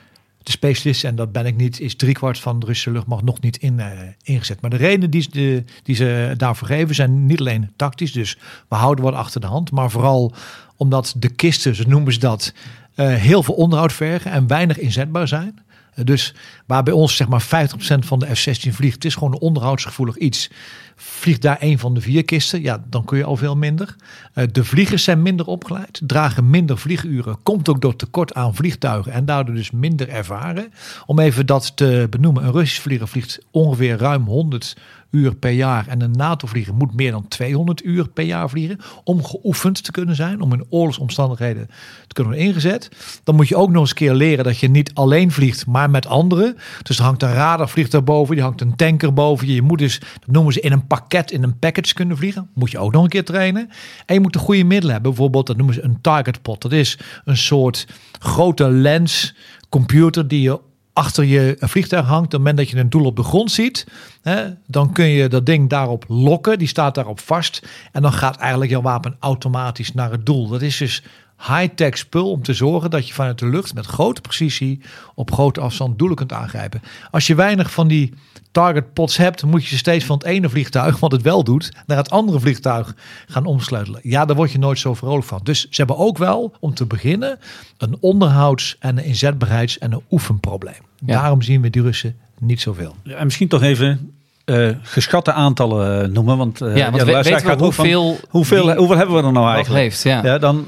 [0.45, 3.58] de specialisten, en dat ben ik niet, is driekwart van de Russische luchtmacht nog niet
[3.58, 3.88] in, uh,
[4.23, 4.62] ingezet.
[4.62, 8.38] Maar de redenen die, de, die ze daarvoor geven zijn niet alleen tactisch, dus
[8.69, 10.34] we houden wat achter de hand, maar vooral
[10.77, 12.53] omdat de kisten, zo noemen ze dat,
[12.95, 15.60] uh, heel veel onderhoud vergen en weinig inzetbaar zijn.
[16.03, 16.34] Dus
[16.65, 17.47] waar bij ons zeg maar 50%
[17.99, 20.49] van de F-16 vliegt, het is gewoon een onderhoudsgevoelig iets.
[20.95, 23.95] Vliegt daar een van de vier kisten, ja, dan kun je al veel minder.
[24.36, 29.12] Uh, de vliegers zijn minder opgeleid, dragen minder vlieguren, komt ook door tekort aan vliegtuigen
[29.12, 30.73] en daardoor dus minder ervaren.
[31.05, 34.75] Om even dat te benoemen, een Russisch vlieger vliegt ongeveer ruim 100
[35.15, 39.23] uur per jaar en een NATO-vlieger moet meer dan 200 uur per jaar vliegen om
[39.23, 41.67] geoefend te kunnen zijn, om in oorlogsomstandigheden
[42.08, 42.89] te kunnen worden ingezet.
[43.23, 45.89] Dan moet je ook nog eens een keer leren dat je niet alleen vliegt, maar
[45.89, 46.58] met anderen.
[46.84, 49.54] Dus hangt een radarvliegtuig boven, die hangt een tanker boven je.
[49.54, 52.49] Je moet dus, dat noemen ze in een pakket, in een package kunnen vliegen.
[52.54, 53.69] Moet je ook nog een keer trainen.
[54.06, 55.12] En je moet de goede middelen hebben.
[55.12, 56.62] Bijvoorbeeld, dat noemen ze een target pot.
[56.62, 57.88] Dat is een soort
[58.19, 59.36] grote lens
[59.69, 60.60] computer die je
[60.95, 63.88] achter je vliegtuig hangt, op het moment dat je een doel op de grond ziet,
[64.21, 66.60] hè, dan kun je dat ding daarop lokken.
[66.60, 67.67] Die staat daarop vast.
[67.91, 70.47] En dan gaat eigenlijk jouw wapen automatisch naar het doel.
[70.47, 71.03] Dat is dus
[71.38, 74.82] high-tech spul om te zorgen dat je vanuit de lucht met grote precisie
[75.15, 76.82] op grote afstand doelen kunt aangrijpen.
[77.12, 78.13] Als je weinig van die
[78.52, 81.71] target pots hebt, moet je ze steeds van het ene vliegtuig, wat het wel doet,
[81.86, 82.95] naar het andere vliegtuig
[83.28, 84.00] gaan omsleutelen.
[84.04, 85.39] Ja, daar word je nooit zo vrolijk van.
[85.43, 87.39] Dus ze hebben ook wel, om te beginnen,
[87.78, 90.82] een onderhouds- en een inzetbaarheids- en een oefenprobleem.
[91.06, 91.21] Ja.
[91.21, 92.95] Daarom zien we die Russen niet zoveel.
[93.04, 94.14] Ja, en misschien toch even
[94.45, 96.38] uh, geschatte aantallen uh, noemen.
[96.38, 99.53] Want, uh, ja, want ja, we, gaat hoeveel, van, hoeveel, hoeveel hebben we er nou
[99.53, 99.93] eigenlijk?
[99.93, 100.67] Ja dan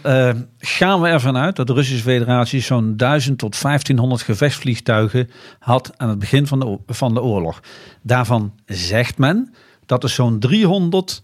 [0.59, 6.09] gaan we ervan uit dat de Russische federatie zo'n 1000 tot 1500 gevechtsvliegtuigen had aan
[6.09, 7.59] het begin van de, van de oorlog.
[8.01, 9.53] Daarvan zegt men
[9.85, 11.21] dat er zo'n 300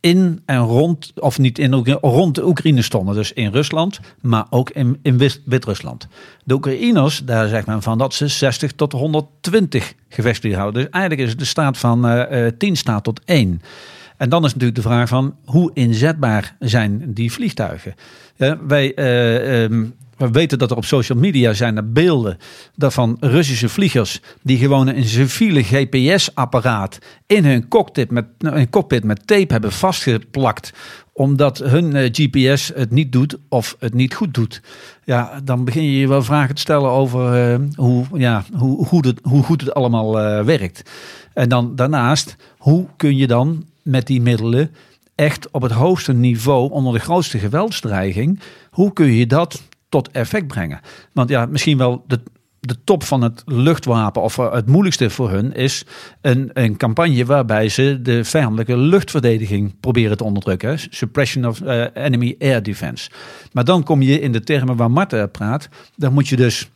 [0.00, 3.14] in en rond, of niet in rond de Oekraïne stonden.
[3.14, 6.08] Dus in Rusland, maar ook in, in Wit-Rusland.
[6.44, 10.82] De Oekraïners, daar zegt men van dat ze 60 tot 120 gevechtsvliegtuigen houden.
[10.82, 13.62] Dus eigenlijk is het de staat van uh, 10 staat tot 1.
[14.16, 17.94] En dan is natuurlijk de vraag van hoe inzetbaar zijn die vliegtuigen?
[18.36, 18.98] Ja, wij
[19.62, 22.38] um, we weten dat er op social media zijn er beelden
[22.76, 29.26] van Russische vliegers die gewoon een civiele GPS-apparaat in hun cockpit met, een cockpit met
[29.26, 30.72] tape hebben vastgeplakt
[31.18, 34.62] omdat hun uh, GPS het niet doet of het niet goed doet.
[35.04, 39.04] Ja, dan begin je je wel vragen te stellen over uh, hoe, ja, hoe, goed
[39.04, 40.90] het, hoe goed het allemaal uh, werkt.
[41.34, 44.70] En dan daarnaast, hoe kun je dan met die middelen
[45.14, 50.46] echt op het hoogste niveau onder de grootste geweldsdreiging, hoe kun je dat tot effect
[50.46, 50.80] brengen.
[51.12, 52.20] Want ja, misschien wel de,
[52.60, 55.84] de top van het luchtwapen of het moeilijkste voor hun is
[56.20, 60.78] een, een campagne waarbij ze de vijandelijke luchtverdediging proberen te onderdrukken.
[60.90, 63.10] Suppression of uh, enemy air defense.
[63.52, 65.68] Maar dan kom je in de termen waar Marten praat.
[65.96, 66.70] Dan moet je dus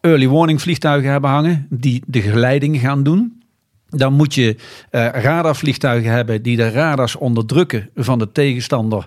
[0.00, 3.42] early warning vliegtuigen hebben hangen die de geleiding gaan doen.
[3.88, 4.56] Dan moet je
[4.90, 9.04] uh, radarvliegtuigen hebben die de radars onderdrukken van de tegenstander,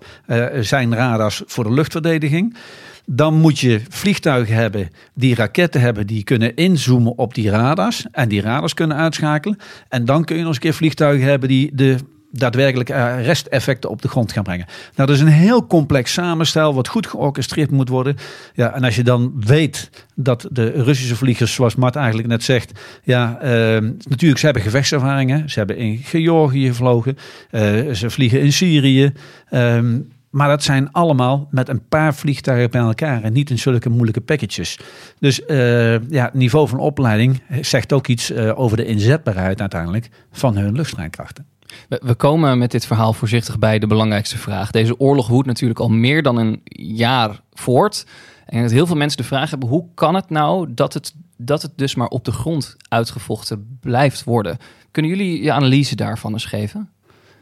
[0.60, 2.56] zijn radars voor de luchtverdediging.
[3.06, 8.30] Dan moet je vliegtuigen hebben die raketten hebben die kunnen inzoomen op die radars en
[8.30, 9.58] die radars kunnen uitschakelen.
[9.90, 11.98] En dan kun je nog eens een keer vliegtuigen hebben die de
[12.38, 12.90] daadwerkelijk
[13.26, 14.66] resteffecten op de grond gaan brengen.
[14.96, 18.16] Nou, dat is een heel complex samenstel wat goed georchestreerd moet worden.
[18.54, 22.80] Ja, en als je dan weet dat de Russische vliegers, zoals Mart eigenlijk net zegt,
[23.04, 23.50] ja, uh,
[24.10, 25.50] natuurlijk, ze hebben gevechtservaringen.
[25.50, 27.18] Ze hebben in Georgië gevlogen.
[27.52, 29.14] Uh, ze vliegen in Syrië.
[29.52, 29.80] Uh,
[30.36, 34.22] maar dat zijn allemaal met een paar vliegtuigen bij elkaar en niet in zulke moeilijke
[34.22, 34.80] packages.
[35.20, 40.58] Dus uh, ja, niveau van opleiding zegt ook iets uh, over de inzetbaarheid uiteindelijk van
[40.58, 41.46] hun luchtstrijdkrachten.
[41.90, 44.72] We, we komen met dit verhaal voorzichtig bij de belangrijkste vraag.
[44.72, 48.06] Deze oorlog woedt natuurlijk al meer dan een jaar voort.
[48.46, 51.62] En dat heel veel mensen de vraag hebben: hoe kan het nou dat het, dat
[51.62, 54.58] het dus maar op de grond uitgevochten blijft worden?
[54.92, 56.90] Kunnen jullie je analyse daarvan eens geven?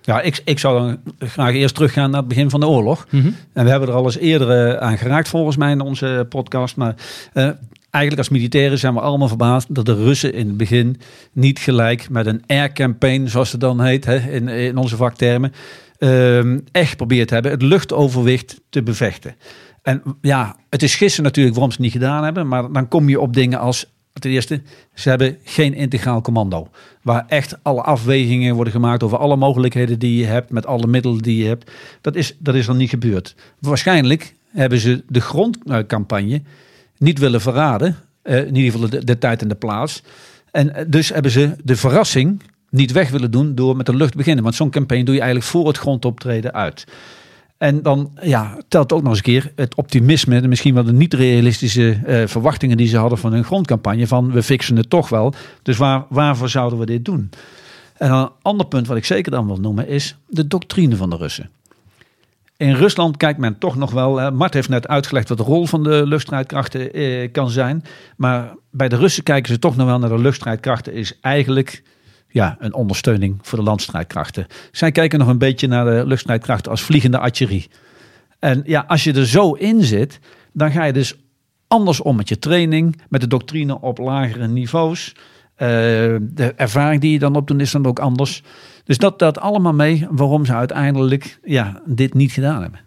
[0.05, 0.97] Ja, ik, ik zou dan
[1.29, 3.07] graag eerst teruggaan naar het begin van de oorlog.
[3.09, 3.31] Mhm.
[3.53, 6.75] En we hebben er al eens eerder eh, aan geraakt volgens mij in onze podcast.
[6.75, 6.95] Maar
[7.33, 7.49] eh,
[7.89, 10.99] eigenlijk als militairen zijn we allemaal verbaasd dat de Russen in het begin
[11.31, 15.53] niet gelijk met een air campaign, zoals het dan heet hè, in, in onze vaktermen,
[15.97, 19.35] ehm, echt geprobeerd hebben het luchtoverwicht te bevechten.
[19.81, 22.47] En ja, het is gissen natuurlijk waarom ze het niet gedaan hebben.
[22.47, 24.61] Maar dan kom je op dingen als ten eerste,
[24.93, 26.67] ze hebben geen integraal commando.
[27.01, 31.17] Waar echt alle afwegingen worden gemaakt over alle mogelijkheden die je hebt, met alle middelen
[31.17, 31.71] die je hebt.
[32.01, 33.35] Dat is, dat is dan niet gebeurd.
[33.59, 36.41] Waarschijnlijk hebben ze de grondcampagne
[36.97, 37.97] niet willen verraden.
[38.21, 40.03] eh, in ieder geval de, de tijd en de plaats.
[40.51, 44.11] En eh, dus hebben ze de verrassing niet weg willen doen door met de lucht
[44.11, 44.43] te beginnen.
[44.43, 46.85] Want zo'n campagne doe je eigenlijk voor het grondoptreden uit.
[47.57, 50.93] En dan ja, telt ook nog eens een keer het optimisme, de misschien wel de
[50.93, 54.07] niet realistische eh, verwachtingen die ze hadden van hun grondcampagne.
[54.07, 55.33] Van we fixen het toch wel.
[55.61, 57.29] Dus waar, waarvoor zouden we dit doen?
[57.97, 61.15] En een ander punt wat ik zeker dan wil noemen is de doctrine van de
[61.15, 61.49] Russen.
[62.57, 64.31] In Rusland kijkt men toch nog wel.
[64.31, 67.83] Mart heeft net uitgelegd wat de rol van de luchtstrijdkrachten eh, kan zijn.
[68.17, 70.93] Maar bij de Russen kijken ze toch nog wel naar de luchtstrijdkrachten.
[70.93, 71.83] Is eigenlijk
[72.33, 74.47] ja, een ondersteuning voor de landstrijdkrachten.
[74.71, 77.69] Zij kijken nog een beetje naar de luchtstrijdkrachten als vliegende artillerie.
[78.39, 80.19] En ja, als je er zo in zit,
[80.53, 81.15] dan ga je dus
[81.67, 85.15] anders om met je training, met de doctrine op lagere niveaus.
[85.55, 85.67] Eh,
[86.21, 88.43] de ervaring die je dan opdoet is dan ook anders.
[88.83, 92.79] Dus dat dat allemaal mee waarom ze uiteindelijk ja, dit niet gedaan hebben.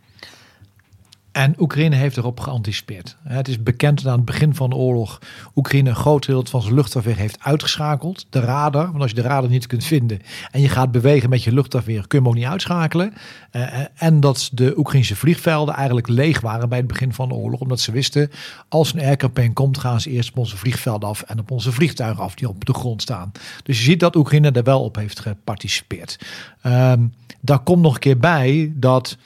[1.36, 3.16] En Oekraïne heeft erop geanticipeerd.
[3.22, 5.18] Het is bekend dat aan het begin van de oorlog
[5.54, 8.26] Oekraïne een groot deel van zijn luchtafweer heeft uitgeschakeld.
[8.30, 10.20] De radar, want als je de radar niet kunt vinden
[10.50, 13.12] en je gaat bewegen met je luchtafweer, kun je hem ook niet uitschakelen.
[13.52, 13.62] Uh,
[13.94, 17.60] en dat de Oekraïnse vliegvelden eigenlijk leeg waren bij het begin van de oorlog.
[17.60, 18.30] Omdat ze wisten,
[18.68, 22.22] als een aircampaign komt, gaan ze eerst op onze vliegvelden af en op onze vliegtuigen
[22.22, 23.32] af die op de grond staan.
[23.62, 26.18] Dus je ziet dat Oekraïne er wel op heeft geparticipeerd.
[26.66, 29.16] Um, daar komt nog een keer bij dat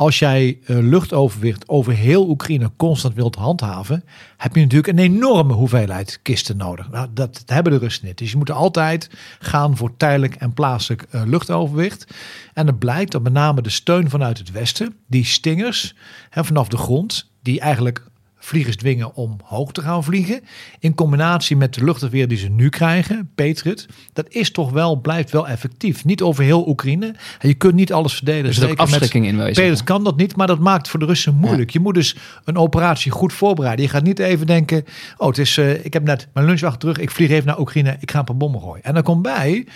[0.00, 4.04] als jij uh, luchtoverwicht over heel Oekraïne constant wilt handhaven,
[4.36, 6.90] heb je natuurlijk een enorme hoeveelheid kisten nodig.
[6.90, 8.18] Nou, dat, hebben de Russen niet.
[8.18, 12.06] Dus je moet altijd gaan voor tijdelijk en plaatselijk uh, luchtoverwicht.
[12.54, 15.94] En het blijkt dat met name de steun vanuit het westen, die stingers
[16.30, 18.06] hè, vanaf de grond, die eigenlijk
[18.40, 20.40] vliegers dwingen om hoog te gaan vliegen.
[20.78, 23.86] In combinatie met de luchtafweer die ze nu krijgen, Patriot.
[24.12, 26.04] Dat is toch wel, blijft wel effectief.
[26.04, 27.14] Niet over heel Oekraïne.
[27.40, 28.48] Je kunt niet alles verdedigen.
[28.48, 29.36] Er zit ook afschrikking in.
[29.36, 31.70] Patriot kan dat niet, maar dat maakt voor de Russen moeilijk.
[31.70, 31.78] Ja.
[31.78, 33.84] Je moet dus een operatie goed voorbereiden.
[33.84, 34.84] Je gaat niet even denken,
[35.16, 36.98] oh het is, uh, ik heb net mijn lunchwacht terug.
[36.98, 37.96] Ik vlieg even naar Oekraïne.
[38.00, 38.84] Ik ga een paar bommen gooien.
[38.84, 39.66] En dan komt bij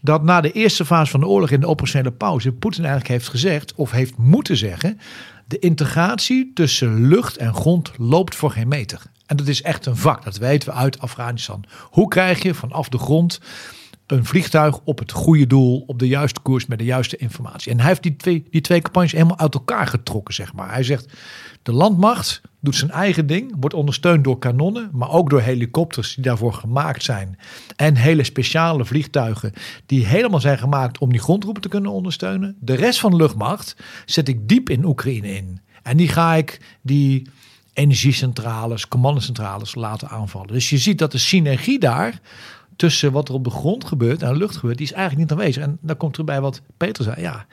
[0.00, 3.28] dat na de eerste fase van de oorlog in de operationele pauze Poetin eigenlijk heeft
[3.28, 4.98] gezegd, of heeft moeten zeggen,
[5.46, 9.02] de integratie tussen lucht en grond loopt voor geen meter.
[9.26, 11.64] En dat is echt een vak, dat weten we uit Afghanistan.
[11.90, 13.40] Hoe krijg je vanaf de grond
[14.06, 17.72] een vliegtuig op het goede doel, op de juiste koers met de juiste informatie?
[17.72, 20.72] En hij heeft die twee, die twee campagnes helemaal uit elkaar getrokken, zeg maar.
[20.72, 21.12] Hij zegt,
[21.62, 26.24] de landmacht doet zijn eigen ding, wordt ondersteund door kanonnen, maar ook door helikopters die
[26.24, 27.38] daarvoor gemaakt zijn.
[27.76, 29.52] En hele speciale vliegtuigen
[29.86, 32.56] die helemaal zijn gemaakt om die grondroepen te kunnen ondersteunen.
[32.60, 35.60] De rest van de luchtmacht zet ik diep in Oekraïne in.
[35.82, 37.28] En die ga ik die
[37.72, 40.52] energiecentrales, commandocentrales laten aanvallen.
[40.52, 42.20] Dus je ziet dat de synergie daar
[42.76, 45.38] tussen wat er op de grond gebeurt en de lucht gebeurt, die is eigenlijk niet
[45.38, 45.62] aanwezig.
[45.62, 47.20] En daar komt erbij wat Peter zei.
[47.20, 47.46] Ja,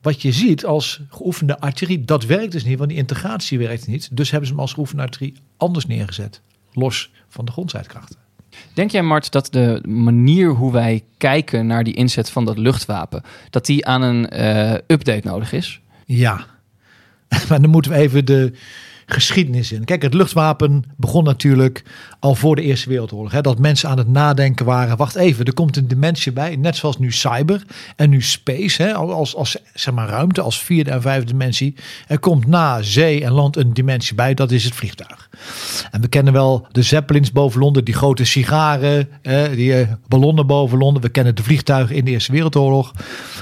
[0.00, 4.16] wat je ziet als geoefende artillerie, dat werkt dus niet, want die integratie werkt niet.
[4.16, 6.40] Dus hebben ze hem als geoefende artillerie anders neergezet,
[6.72, 8.16] los van de grondstrijdkrachten.
[8.74, 13.22] Denk jij, Mart, dat de manier hoe wij kijken naar die inzet van dat luchtwapen,
[13.50, 15.80] dat die aan een uh, update nodig is?
[16.06, 16.46] Ja,
[17.48, 18.52] maar dan moeten we even de
[19.08, 19.84] geschiedenis in.
[19.84, 21.84] Kijk, het luchtwapen begon natuurlijk
[22.20, 23.32] al voor de Eerste Wereldoorlog.
[23.32, 24.96] Hè, dat mensen aan het nadenken waren.
[24.96, 26.56] Wacht even, er komt een dimensie bij.
[26.56, 27.62] Net zoals nu cyber
[27.96, 28.82] en nu space.
[28.82, 31.74] Hè, als, als zeg maar, ruimte, als vierde en vijfde dimensie.
[32.06, 34.34] Er komt na zee en land een dimensie bij.
[34.34, 35.28] Dat is het vliegtuig.
[35.90, 37.84] En we kennen wel de Zeppelins boven Londen.
[37.84, 39.08] Die grote sigaren.
[39.22, 41.02] Eh, die uh, ballonnen boven Londen.
[41.02, 42.92] We kennen de vliegtuigen in de Eerste Wereldoorlog.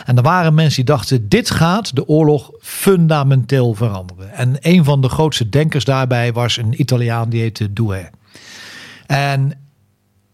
[0.05, 1.29] En er waren mensen die dachten.
[1.29, 4.33] Dit gaat de oorlog fundamenteel veranderen.
[4.33, 8.09] En een van de grootste denkers daarbij was een Italiaan die heette Douai.
[9.07, 9.53] En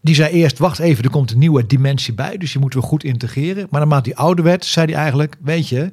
[0.01, 2.85] die zei eerst, wacht even, er komt een nieuwe dimensie bij, dus die moeten we
[2.85, 3.67] goed integreren.
[3.69, 5.91] Maar naarmate die ouder werd, zei hij eigenlijk, weet je,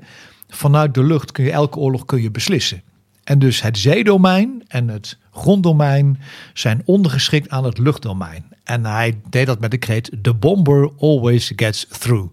[0.48, 2.82] vanuit de lucht kun je elke oorlog kun je beslissen.
[3.24, 6.18] En dus het zeedomein en het gronddomein
[6.54, 8.44] zijn ondergeschikt aan het luchtdomein.
[8.64, 12.28] En hij deed dat met de kreet, the bomber always gets through.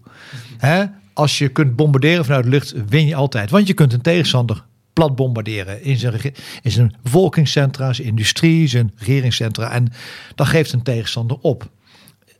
[0.56, 0.84] He?
[1.12, 3.50] Als je kunt bombarderen vanuit de lucht, win je altijd.
[3.50, 4.64] Want je kunt een tegenstander
[4.98, 6.20] plat bombarderen in zijn,
[6.62, 9.70] in zijn bevolkingscentra, zijn industrie, zijn regeringscentra.
[9.70, 9.92] En
[10.34, 11.70] dan geeft een tegenstander op.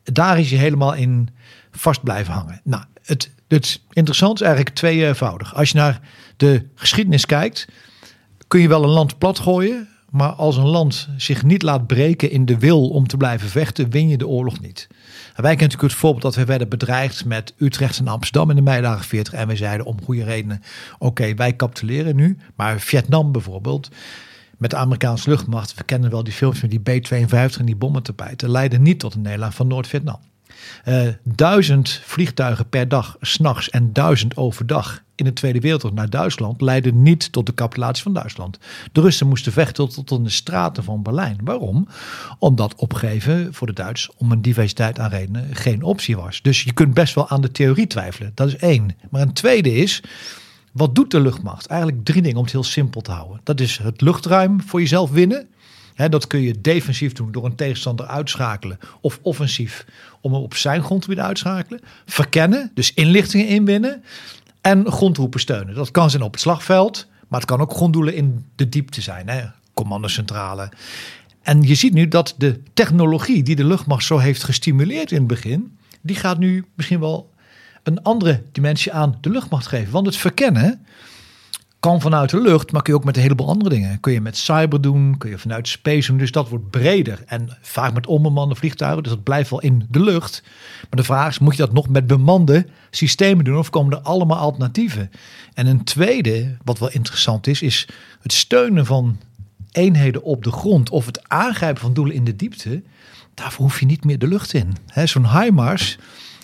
[0.03, 1.29] Daar is je helemaal in
[1.71, 2.61] vast blijven hangen.
[2.64, 5.55] Nou, het Het interessant is eigenlijk tweevoudig.
[5.55, 6.01] Als je naar
[6.37, 7.68] de geschiedenis kijkt,
[8.49, 9.88] kun je wel een land platgooien.
[10.11, 13.90] Maar als een land zich niet laat breken in de wil om te blijven vechten,
[13.90, 14.88] win je de oorlog niet.
[15.38, 18.57] En wij kennen natuurlijk het voorbeeld dat we werden bedreigd met Utrecht en Amsterdam in
[18.57, 19.33] de meidagen 40.
[19.33, 20.62] En we zeiden om goede redenen,
[20.98, 22.38] oké, wij capituleren nu.
[22.57, 23.90] Maar Vietnam bijvoorbeeld,
[24.57, 28.51] met de Amerikaanse luchtmacht, we kennen wel die films met die B-52 en die bommentapijten,
[28.51, 30.18] leidden niet tot een nederlaag van Noord-Vietnam.
[30.85, 36.61] Uh, duizend vliegtuigen per dag s'nachts en duizend overdag in de Tweede Wereldoorlog naar Duitsland
[36.61, 38.59] leidden niet tot de capitulatie van Duitsland.
[38.92, 41.38] De Russen moesten vechten tot, in de straten van Berlijn.
[41.44, 41.88] Waarom?
[42.38, 46.42] Omdat opgeven voor de Duitsers om een diversiteit aan redenen geen optie was.
[46.42, 48.33] Dus je kunt best wel aan de theorie twijfelen.
[48.35, 48.97] Dat is één.
[49.11, 50.03] Maar een tweede is.
[50.73, 51.66] Wat doet de luchtmacht?
[51.66, 53.40] Eigenlijk drie dingen om het heel simpel te houden.
[53.42, 55.49] Dat is het luchtruim voor jezelf winnen
[56.07, 58.79] dat kun je defensief doen door een tegenstander uitschakelen.
[59.01, 59.87] Of offensief
[60.21, 61.81] om hem op zijn grondgebied uitschakelen.
[62.07, 64.03] Verkennen, dus inlichtingen inwinnen.
[64.61, 65.75] En grondroepen steunen.
[65.75, 67.07] Dat kan zijn op het slagveld.
[67.29, 69.55] Maar het kan ook gronddoelen in de diepte zijn.
[69.75, 70.71] Commandocentrale.
[71.43, 75.27] En je ziet nu dat de technologie die de luchtmacht zo heeft gestimuleerd in het
[75.27, 75.79] begin.
[76.01, 77.31] Die gaat nu misschien wel
[77.83, 79.93] een andere dimensie aan de luchtmacht geven.
[79.93, 80.87] Want het verkennen
[81.81, 84.01] kan vanuit de lucht, maar kun je ook met een heleboel andere dingen.
[84.01, 86.19] Kun je met cyber doen, kun je vanuit space doen.
[86.19, 87.23] Dus dat wordt breder.
[87.27, 90.43] En vaak met onbemande vliegtuigen, dus dat blijft wel in de lucht.
[90.81, 94.03] Maar de vraag is, moet je dat nog met bemande systemen doen of komen er
[94.03, 95.11] allemaal alternatieven?
[95.55, 97.88] En een tweede, wat wel interessant is, is
[98.21, 99.19] het steunen van
[99.73, 102.83] eenheden op de grond of het aangrijpen van doelen in de diepte.
[103.35, 104.73] Daarvoor hoef je niet meer de lucht in.
[105.05, 105.99] Zo'n HIMARS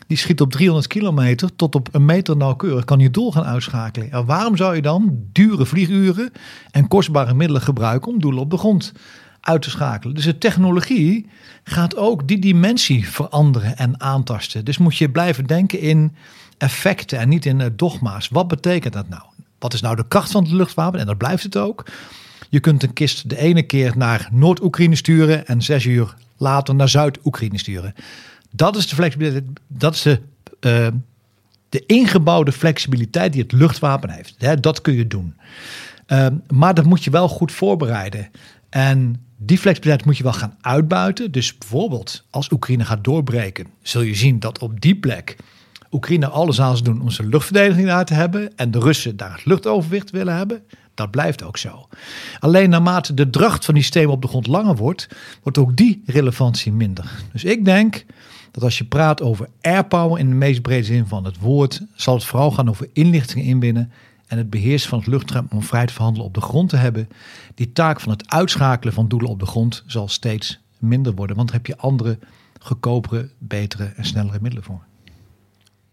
[0.07, 2.85] die schiet op 300 kilometer tot op een meter nauwkeurig.
[2.85, 4.11] Kan je doel gaan uitschakelen.
[4.11, 6.33] En waarom zou je dan dure vlieguren
[6.71, 8.93] en kostbare middelen gebruiken om doelen op de grond
[9.41, 10.15] uit te schakelen?
[10.15, 11.27] Dus de technologie
[11.65, 14.65] gaat ook die dimensie veranderen en aantasten.
[14.65, 16.15] Dus moet je blijven denken in
[16.59, 18.29] effecten en niet in eh, dogma's.
[18.29, 19.23] Wat betekent dat nou?
[19.59, 21.01] Wat is nou de kracht van het luchtwapen?
[21.01, 21.87] En dat blijft het ook.
[22.51, 26.89] Je kunt een kist de ene keer naar Noord-Oekraïne sturen en zes uur later naar
[26.89, 27.95] Zuid-Oekraïne sturen.
[28.57, 29.45] Dat is de flexibiliteit.
[29.67, 30.21] Dat is de,
[30.61, 30.87] uh,
[31.69, 34.35] de ingebouwde flexibiliteit die het luchtwapen heeft.
[34.39, 35.35] Hè, dat kun je doen.
[36.09, 38.31] Uh, maar dat moet je wel goed voorbereiden.
[38.69, 41.33] En die flexibiliteit moet je wel gaan uitbuiten.
[41.33, 45.37] Dus bijvoorbeeld als Oekraïne gaat doorbreken, zul je zien dat op die plek
[45.91, 48.57] Oekraïne alles aan zal doen om zijn luchtverdediging daar te hebben.
[48.57, 50.63] En de Russen daar het luchtoverwicht willen hebben.
[50.95, 51.89] Dat blijft ook zo.
[52.39, 55.09] Alleen naarmate de dracht van die systemen op de grond langer wordt,
[55.43, 57.11] wordt ook die relevantie minder.
[57.33, 58.05] Dus ik denk
[58.55, 62.15] dat als je praat over airpower in de meest brede zin van het woord, zal
[62.15, 63.93] het vooral gaan over inlichtingen inwinnen
[64.27, 67.09] en het beheersen van het luchtruim om vrij te verhandelen op de grond te hebben.
[67.55, 71.49] Die taak van het uitschakelen van doelen op de grond zal steeds minder worden, want
[71.49, 72.19] daar heb je andere,
[72.61, 74.83] goedkopere, betere en snellere middelen voor.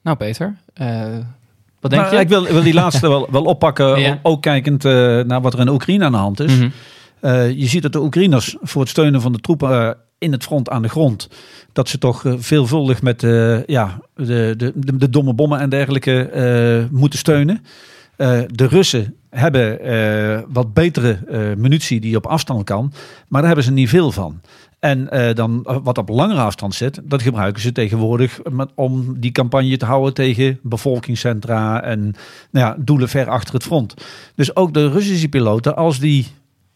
[0.01, 1.17] Nou Peter, uh,
[1.79, 2.17] wat denk je?
[2.17, 4.91] Ik wil, wil die laatste wel, wel oppakken, ook kijkend uh,
[5.23, 6.57] naar wat er in Oekraïne aan de hand is.
[6.57, 6.71] Mm
[7.55, 10.81] je ziet dat de Oekraïners voor het steunen van de troepen in het front aan
[10.81, 11.29] de grond.
[11.73, 16.29] Dat ze toch uh, veelvuldig met uh, ja, de, de, de, domme bommen en dergelijke
[16.35, 17.63] uh, moeten steunen.
[18.47, 19.79] de Russen hebben
[20.53, 21.17] wat betere
[21.57, 22.93] munitie die op afstand kan,
[23.27, 24.41] maar daar hebben ze niet veel van.
[24.79, 28.39] En dan wat op langere afstand zit, dat gebruiken ze tegenwoordig
[28.75, 31.99] om die campagne te houden tegen bevolkingscentra en
[32.51, 33.93] nou ja, doelen ver achter het front.
[34.35, 36.27] Dus ook de Russische piloten, als die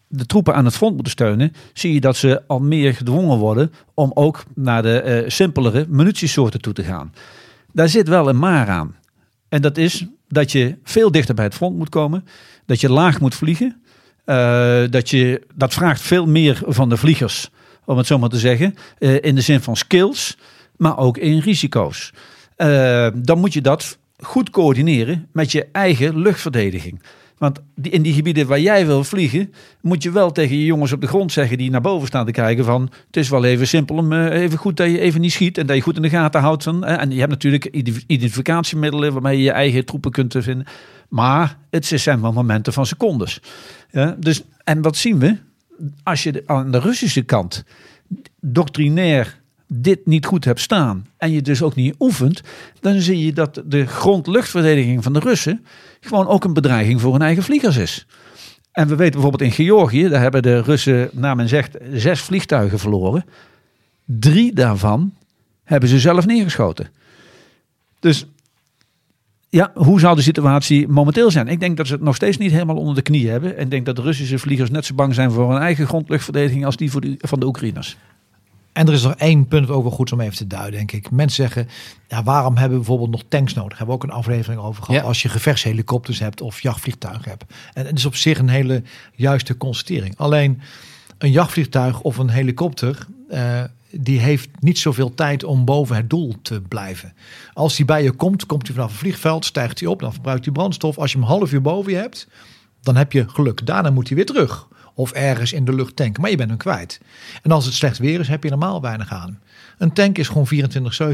[0.08, 3.72] de troepen aan het front moeten steunen, zie je dat ze al meer gedwongen worden
[3.94, 7.14] om ook naar de uh, simpelere munitiesoorten toe te gaan.
[7.72, 8.96] Daar zit wel een maar aan.
[9.50, 12.26] En dat is dat je veel dichter bij het front moet komen,
[12.66, 13.82] dat je laag moet vliegen,
[14.26, 17.50] uh, dat, je, dat vraagt veel meer van de vliegers,
[17.86, 20.38] om het zo maar te zeggen, uh, in de zin van skills,
[20.78, 22.14] maar ook in risico's.
[23.16, 27.02] dan moet je dat goed coördineren met je eigen luchtverdediging.
[27.38, 31.02] Want in die gebieden waar jij wil vliegen, moet je wel tegen je jongens op
[31.02, 33.96] de grond zeggen die naar boven staan te kijken van het is wel even simpel
[33.96, 36.10] om uh, even goed dat je even niet schiet en dat je goed in de
[36.10, 36.64] gaten houdt.
[36.64, 37.66] Van, en je hebt natuurlijk
[38.08, 40.66] identificatiemiddelen waarmee je je eigen troepen kunt vinden.
[41.10, 43.42] Maar het zijn wel momenten van secondes.
[44.18, 45.38] Dus, en wat zien we?
[46.04, 47.64] Als je aan de Russische kant
[48.40, 52.42] doctrinair dit niet goed hebt staan en je dus ook niet oefent,
[52.80, 55.66] dan zie je dat de grondluchtverdediging van de Russen
[56.08, 58.06] gewoon ook een bedreiging voor hun eigen vliegers is.
[58.72, 62.80] En we weten bijvoorbeeld in Georgië, daar hebben de Russen, naar men zegt, zes vliegtuigen
[62.80, 63.26] verloren.
[64.06, 65.14] Drie daarvan
[65.64, 66.90] hebben ze zelf neergeschoten.
[68.00, 68.26] Dus
[69.50, 71.48] ja, hoe zou de situatie momenteel zijn?
[71.48, 73.58] Ik denk dat ze het nog steeds niet helemaal onder de knie hebben.
[73.58, 76.76] En denk dat de Russische vliegers net zo bang zijn voor hun eigen grondluchtverdediging als
[76.76, 77.98] die van de Oekraïners.
[78.76, 81.12] En er is nog één punt ook wel goed om even te duiden, denk ik.
[81.12, 81.68] Mensen zeggen,
[82.08, 83.78] ja, waarom hebben we bijvoorbeeld nog tanks nodig?
[83.78, 85.02] Hebben we ook een aflevering over gehad.
[85.02, 85.08] Ja.
[85.08, 87.44] Als je gevechtshelikopters hebt of jachtvliegtuigen hebt.
[87.74, 90.18] En het is op zich een hele juiste constatering.
[90.18, 90.62] Alleen
[91.18, 96.36] een jachtvliegtuig of een helikopter, eh, die heeft niet zoveel tijd om boven het doel
[96.42, 97.14] te blijven.
[97.54, 100.46] Als die bij je komt, komt hij vanaf een vliegveld, stijgt hij op, dan verbruikt
[100.46, 100.98] hij brandstof.
[100.98, 102.28] Als je hem half uur boven je hebt,
[102.82, 103.66] dan heb je geluk.
[103.66, 104.68] Daarna moet hij weer terug.
[104.96, 107.00] Of ergens in de lucht tanken, maar je bent hem kwijt.
[107.42, 109.40] En als het slecht weer is, heb je normaal weinig aan.
[109.78, 110.48] Een tank is gewoon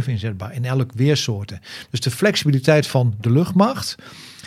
[0.03, 1.61] 24-7 inzetbaar in elk weersoorten.
[1.89, 3.95] Dus de flexibiliteit van de luchtmacht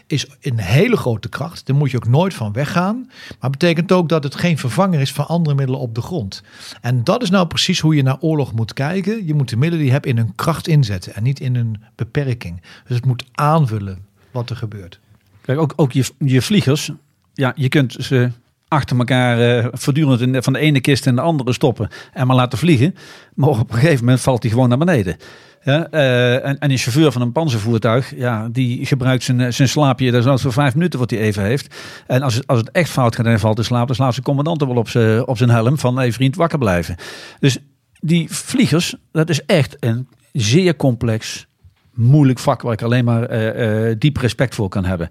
[0.07, 1.66] is een hele grote kracht.
[1.66, 3.11] Daar moet je ook nooit van weggaan.
[3.41, 6.43] Maar betekent ook dat het geen vervanger is van andere middelen op de grond.
[6.80, 9.26] En dat is nou precies hoe je naar oorlog moet kijken.
[9.26, 11.82] Je moet de middelen die je hebt in hun kracht inzetten en niet in een
[11.95, 12.62] beperking.
[12.87, 15.01] Dus het moet aanvullen wat er gebeurt.
[15.41, 16.91] Kijk, ook, ook je, je vliegers,
[17.35, 18.30] ja, je kunt ze
[18.74, 22.58] achter elkaar eh, voortdurend van de ene kist in de andere stoppen en maar laten
[22.58, 22.94] vliegen.
[23.34, 25.16] Maar op een gegeven moment valt hij gewoon naar beneden.
[25.62, 30.10] Ja, eh, en, en een chauffeur van een panzervoertuig, ja, die gebruikt zijn, zijn slaapje,
[30.10, 31.74] dat is nou voor vijf minuten wat hij even heeft.
[32.06, 34.12] En als het, als het echt fout gaat en hij valt in slaap, dan slaapt
[34.12, 36.96] zijn commandant er wel op zijn, op zijn helm van, hey vriend, wakker blijven.
[37.40, 37.58] Dus
[38.00, 41.46] die vliegers, dat is echt een zeer complex,
[41.94, 45.08] moeilijk vak waar ik alleen maar eh, diep respect voor kan hebben.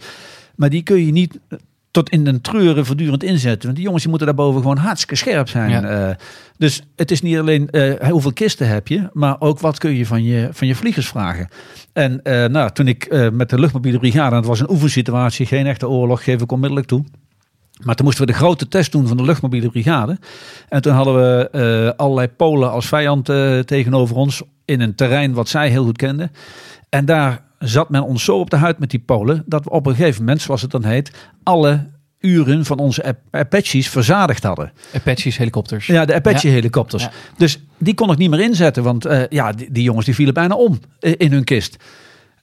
[0.56, 1.40] Maar die kun je niet
[1.94, 3.64] tot in den treuren voortdurend inzetten.
[3.64, 5.70] Want die jongens die moeten daarboven gewoon hartstikke scherp zijn.
[5.70, 5.84] Ja.
[5.84, 6.16] Eh,
[6.58, 10.06] dus het is niet alleen eh, hoeveel kisten heb je, maar ook wat kun je
[10.06, 11.48] van je, van je vliegers vragen.
[11.94, 15.90] En eh, nou, toen ik met de luchtmobiele brigade, het was een oefensituatie, geen echte
[15.90, 17.04] oorlog, geef ik onmiddellijk toe.
[17.84, 20.18] Maar toen moesten we de grote test doen van de luchtmobiele brigade.
[20.70, 23.26] En toen hadden we allerlei Polen als vijand
[23.66, 26.32] tegenover ons in een terrein wat zij heel goed kenden.
[26.90, 29.86] En daar zat men ons zo op de huid met die Polen dat we op
[29.86, 31.12] een gegeven moment, zoals het dan heet,
[31.44, 34.72] alle uren van onze Ap- Apaches verzadigd hadden.
[34.96, 35.88] Apaches, helikopters.
[35.88, 37.04] Ja, de Apache-helikopters.
[37.04, 37.12] Ja.
[37.38, 40.34] Dus die kon ik niet meer inzetten, want eh, ja, die, die jongens die vielen
[40.34, 41.78] bijna om eh, in hun kist.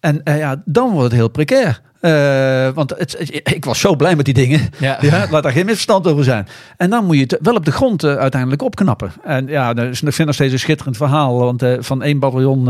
[0.01, 1.81] En eh, ja, dan wordt het heel precair.
[2.01, 4.61] Eh, want het, ik was zo blij met die dingen.
[4.79, 4.99] Ja.
[5.01, 5.27] Ja.
[5.31, 6.47] laat daar geen misverstand over zijn.
[6.77, 9.13] En dan moet je het wel op de grond eh, uiteindelijk opknappen.
[9.25, 11.39] En ja, dat is, ik vind nog steeds een schitterend verhaal.
[11.39, 12.69] Want eh, van één bataljon,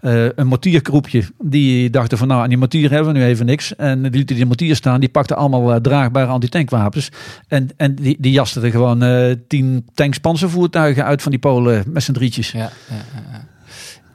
[0.00, 3.76] een mortiergroepje, die dachten van nou, aan die mortier hebben we nu even niks.
[3.76, 7.08] En die lieten die mortier staan, die pakten allemaal draagbare antitankwapens.
[7.48, 9.04] En, en die, die jasten er gewoon
[9.48, 12.50] tien tanks panzervoertuigen uit van die Polen met z'n drietjes.
[12.50, 12.70] Ja.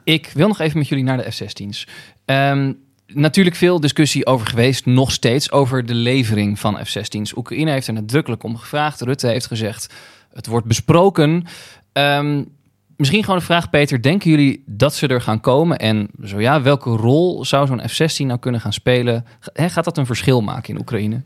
[0.04, 1.86] Ik wil nog even met jullie naar de F-16's.
[2.24, 2.72] Ehm,
[3.14, 7.36] natuurlijk veel discussie over geweest, nog steeds, over de levering van F-16's.
[7.36, 9.00] Oekraïne heeft er nadrukkelijk om gevraagd.
[9.00, 9.94] Rutte heeft gezegd,
[10.32, 11.44] het wordt besproken.
[11.92, 12.44] Ehm,
[12.96, 14.02] misschien gewoon een vraag, Peter.
[14.02, 15.78] Denken jullie dat ze er gaan komen?
[15.78, 19.24] En zo ja, welke rol zou zo'n F-16 nou kunnen gaan spelen?
[19.52, 21.22] Hè, gaat dat een verschil maken in Oekraïne?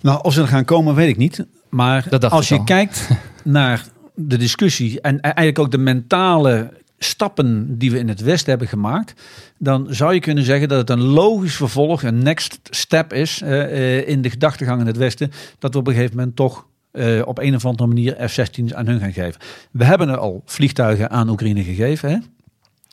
[0.00, 1.46] Nou, of ze er gaan komen, weet ik niet.
[1.68, 2.64] Maar als je al.
[2.64, 3.08] kijkt
[3.44, 3.84] naar
[4.14, 6.72] de discussie en eigenlijk ook de mentale
[7.04, 9.22] stappen die we in het Westen hebben gemaakt,
[9.58, 13.98] dan zou je kunnen zeggen dat het een logisch vervolg, een next step is eh,
[13.98, 17.22] eh, in de gedachtegang in het Westen, dat we op een gegeven moment toch eh,
[17.24, 19.40] op een of andere manier F-16's aan hun gaan geven.
[19.70, 22.10] We hebben er al vliegtuigen aan Oekraïne gegeven.
[22.10, 22.18] Hè?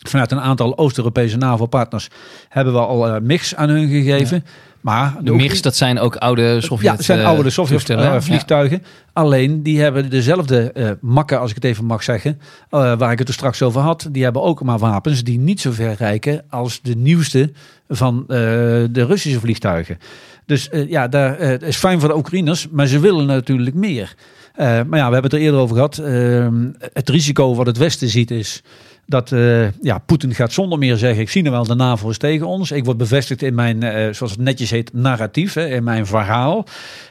[0.10, 2.10] Vanuit een aantal Oost-Europese NAVO-partners
[2.49, 4.43] hebben we al eh, MIGs aan hun gegeven.
[4.88, 7.49] Maar De MIGs, dat zijn ook oude Sovjet ja, zijn eh, oude
[7.88, 8.22] eh, ja.
[8.22, 8.84] vliegtuigen.
[9.14, 12.39] Alleen die hebben dezelfde eh, makken, als ik het even mag zeggen,
[12.70, 14.08] waar ik het er straks over had.
[14.12, 17.51] Die hebben ook maar wapens die niet zo ver reiken als de nieuwste
[17.88, 19.97] van de Russische vliegtuigen.
[20.45, 24.16] Dus ja, daar het is fijn voor de Oekraïners, maar ze willen natuurlijk meer.
[24.58, 25.97] Maar ja, we hebben het er eerder over gehad.
[25.97, 26.47] Eh,
[26.93, 28.64] het risico wat het Westen ziet is
[29.08, 32.18] dat eh, ja, Poetin gaat zonder meer zeggen: Ik zie nou wel, de NAVO is
[32.18, 32.72] tegen ons.
[32.72, 36.66] Ik word bevestigd in mijn, eh, zoals het netjes heet, narratief, hè, in mijn verhaal.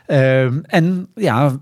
[0.06, 1.58] Ehm, en ja,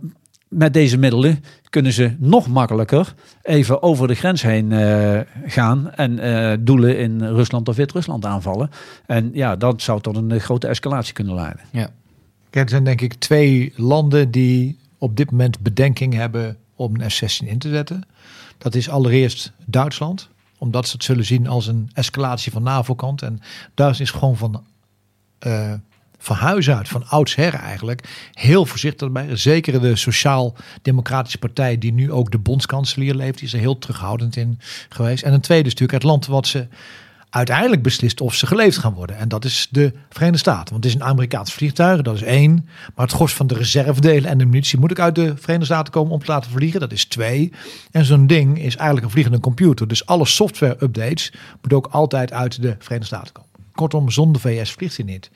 [0.49, 6.19] met deze middelen kunnen ze nog makkelijker even over de grens heen eh, gaan en
[6.19, 8.71] eh, doelen in Rusland of Wit-Rusland aanvallen.
[9.07, 11.61] En ja, dat zou tot een eh, grote escalatie kunnen leiden.
[11.73, 11.89] Ja.
[12.51, 17.11] Kijk, er zijn denk ik twee landen die op dit moment bedenking hebben om een
[17.11, 18.05] F-16 in te zetten.
[18.59, 20.29] Dat is allereerst Duitsland,
[20.59, 23.23] omdat ze het zullen zien als een escalatie van NAVO-kant.
[23.23, 23.41] En
[23.75, 24.65] Duitsland is gewoon van,
[25.39, 25.73] eh,
[26.19, 29.37] van huis uit, van oudsher eigenlijk, heel voorzichtig bij.
[29.37, 34.37] Zeker de Sociaal-Democratische Partij, die nu ook de bondskanselier leeft, die is er heel terughoudend
[34.37, 35.23] in geweest.
[35.23, 36.67] En een tweede is natuurlijk het land wat ze
[37.35, 39.19] uiteindelijk beslist of ze geleefd gaan worden.
[39.19, 40.73] En dat is de Verenigde Staten.
[40.73, 42.69] Want het is een Amerikaans vliegtuig, dat is één.
[42.95, 45.93] Maar het gros van de reservedelen en de munitie moet ook uit de Verenigde Staten
[45.93, 46.81] komen om te laten vliegen.
[46.81, 47.53] Dat is twee.
[47.91, 49.89] En zo'n ding is eigenlijk een vliegende computer.
[49.89, 53.51] Dus alle software-updates moeten ook altijd uit de Verenigde Staten komen.
[53.75, 55.31] Kortom, zonder VS vliegt hij niet.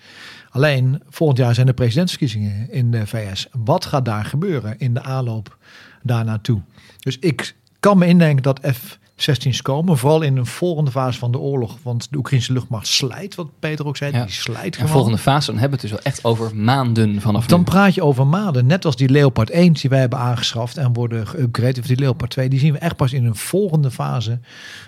[0.50, 3.48] Alleen volgend jaar zijn de presidentsverkiezingen in de VS.
[3.52, 5.56] Wat gaat daar gebeuren in de aanloop
[6.02, 6.60] daar naartoe?
[6.98, 8.60] Dus ik kan me indenken dat
[9.18, 9.98] F-16's komen.
[9.98, 11.76] Vooral in een volgende fase van de oorlog.
[11.82, 14.12] Want de Oekraïnse luchtmacht slijt, wat Peter ook zei.
[14.12, 14.24] Ja.
[14.24, 14.88] Die slijt En gewoon.
[14.88, 17.64] volgende fase, dan hebben we het dus wel echt over maanden vanaf Dan nu.
[17.64, 18.66] praat je over maanden.
[18.66, 21.78] Net als die Leopard 1 die wij hebben aangeschaft en worden geüpgrade.
[21.78, 22.48] Of die Leopard 2.
[22.48, 24.40] Die zien we echt pas in een volgende fase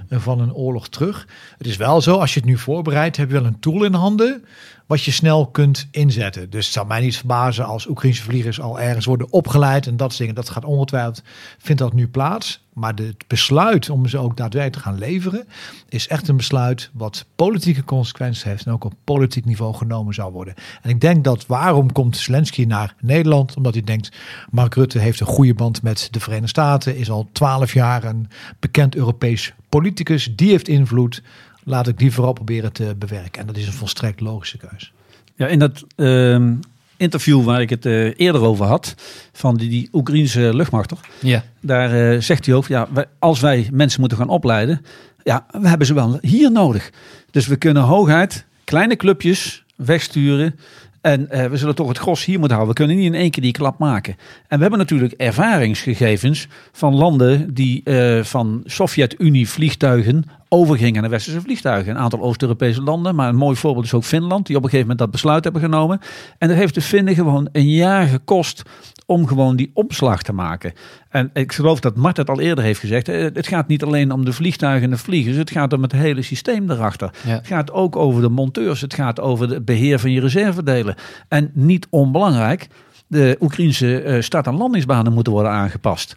[0.08, 1.26] eh, van een oorlog terug.
[1.58, 3.94] Het is wel zo, als je het nu voorbereidt, heb je wel een tool in
[3.94, 4.44] handen.
[4.90, 6.50] Wat je snel kunt inzetten.
[6.50, 9.86] Dus het zou mij niet verbazen als Oekraïnse vliegers al ergens worden opgeleid.
[9.86, 10.34] En dat soort dingen.
[10.34, 11.22] Dat gaat ongetwijfeld,
[11.58, 12.64] vindt dat nu plaats.
[12.72, 15.46] Maar het besluit om ze ook daadwerkelijk te gaan leveren.
[15.88, 18.66] Is echt een besluit wat politieke consequenties heeft.
[18.66, 20.54] En ook op politiek niveau genomen zou worden.
[20.82, 23.56] En ik denk dat waarom komt Zelensky naar Nederland?
[23.56, 24.16] Omdat hij denkt,
[24.50, 26.96] Mark Rutte heeft een goede band met de Verenigde Staten.
[26.96, 28.28] Is al twaalf jaar een
[28.58, 30.32] bekend Europees politicus.
[30.36, 31.22] Die heeft invloed.
[31.70, 33.40] Laat ik die vooral proberen te bewerken.
[33.40, 34.92] En dat is een volstrekt logische keus.
[35.34, 36.54] Ja, in dat ehm,
[36.96, 38.94] interview waar ik het eh, eerder over had,
[39.32, 41.44] van die, die Oekraïnse luchtmachter, Ja.
[41.60, 44.84] daar eh, zegt hij ook, ja, wij- als wij mensen moeten gaan opleiden,
[45.24, 46.90] ja, we hebben ze wel hier nodig.
[47.30, 50.58] Dus we kunnen hooguit kleine clubjes wegsturen
[51.00, 52.76] en eh, we zullen toch het gros hier moeten houden.
[52.76, 54.16] We kunnen niet in één keer die klap maken.
[54.48, 61.40] En we hebben natuurlijk ervaringsgegevens van landen die eh, van Sovjet-Unie vliegtuigen overgingen naar westerse
[61.40, 61.90] vliegtuigen.
[61.94, 64.88] Een aantal Oost-Europese landen, maar een mooi voorbeeld is ook Finland, die op een gegeven
[64.90, 66.00] moment dat besluit hebben genomen.
[66.38, 68.62] En dat heeft de Finnen gewoon een jaar gekost
[69.06, 70.72] om gewoon die omslag te maken.
[71.08, 73.08] En ik geloof dat Mart het al eerder heeft gezegd.
[73.08, 75.36] eh, Het gaat niet alleen om de vliegtuigen en de vliegers.
[75.36, 77.10] Het gaat om het hele systeem erachter.
[77.26, 77.30] Ja.
[77.30, 78.80] Het gaat ook over de monteurs.
[78.80, 80.94] Het gaat over het beheer van je reservedelen.
[81.28, 82.66] En niet onbelangrijk,
[83.06, 86.14] de Oekraïnse eh, start- en landingsbanen moeten worden aangepast.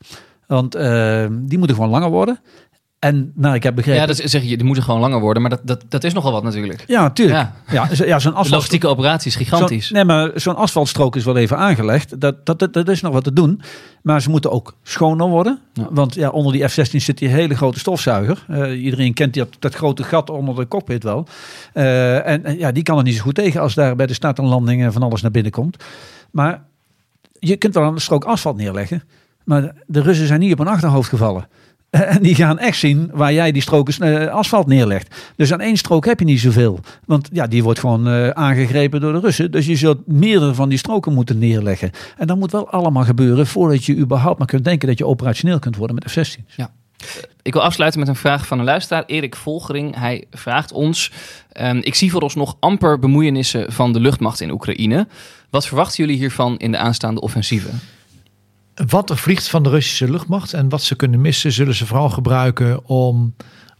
[0.47, 2.39] Want eh, die moeten gewoon langer worden.
[3.03, 4.01] En nou, ik heb begrepen...
[4.01, 6.13] Ja, dat is- zeg je, die moeten gewoon langer worden, maar dat, dat, dat is
[6.13, 6.83] nogal wat natuurlijk.
[6.87, 7.37] Ja, tuurlijk.
[7.37, 7.53] Ja.
[7.87, 8.49] Ja, zo- ja, zo'n asfalt...
[8.49, 9.87] logistieke operatie is gigantisch.
[9.87, 12.19] Zo- nee, maar zo'n asfaltstrook is wel even aangelegd.
[12.21, 13.61] Dat, dat, dat, dat is nog wat te doen.
[14.01, 15.59] Maar ze moeten ook schoner worden.
[15.73, 15.87] Ja.
[15.91, 18.45] Want ja, onder die F-16 zit die hele grote stofzuiger.
[18.47, 21.27] Eh, iedereen kent die, dat, grote gat onder de cockpit wel.
[21.73, 24.37] Eh, en, ja, die kan er niet zo goed tegen als daar bij de start
[24.37, 25.83] en landing van alles naar binnen komt.
[26.31, 26.63] Maar
[27.39, 29.03] je kunt wel een strook asfalt neerleggen.
[29.43, 31.47] Maar de Russen zijn niet op hun achterhoofd gevallen.
[31.93, 35.15] En die gaan echt zien waar jij die stroken eh, asfalt neerlegt.
[35.35, 36.79] Dus aan één strook heb je niet zoveel.
[37.05, 39.51] Want ja, die wordt gewoon eh, aangegrepen door de Russen.
[39.51, 41.91] Dus je zult meerdere van die stroken moeten neerleggen.
[42.17, 45.59] En dat moet wel allemaal gebeuren voordat je überhaupt maar kunt denken dat je operationeel
[45.59, 46.55] kunt worden met F-16's.
[47.41, 49.95] Ik wil afsluiten met een vraag van een luisteraar, Erik Volgering.
[49.95, 51.11] Hij vraagt ons:
[51.51, 55.07] ehm, Ik zie vooralsnog amper bemoeienissen van de luchtmacht in Oekraïne.
[55.49, 57.69] Wat verwachten jullie hiervan in de aanstaande offensieve?
[58.75, 62.09] Wat er vliegt van de Russische luchtmacht en wat ze kunnen missen, zullen ze vooral
[62.09, 63.35] gebruiken om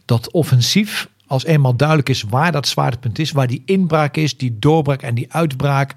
[0.05, 4.59] dat offensief, als eenmaal duidelijk is waar dat zwaartepunt is, waar die inbraak is, die
[4.59, 5.95] doorbraak en die uitbraak,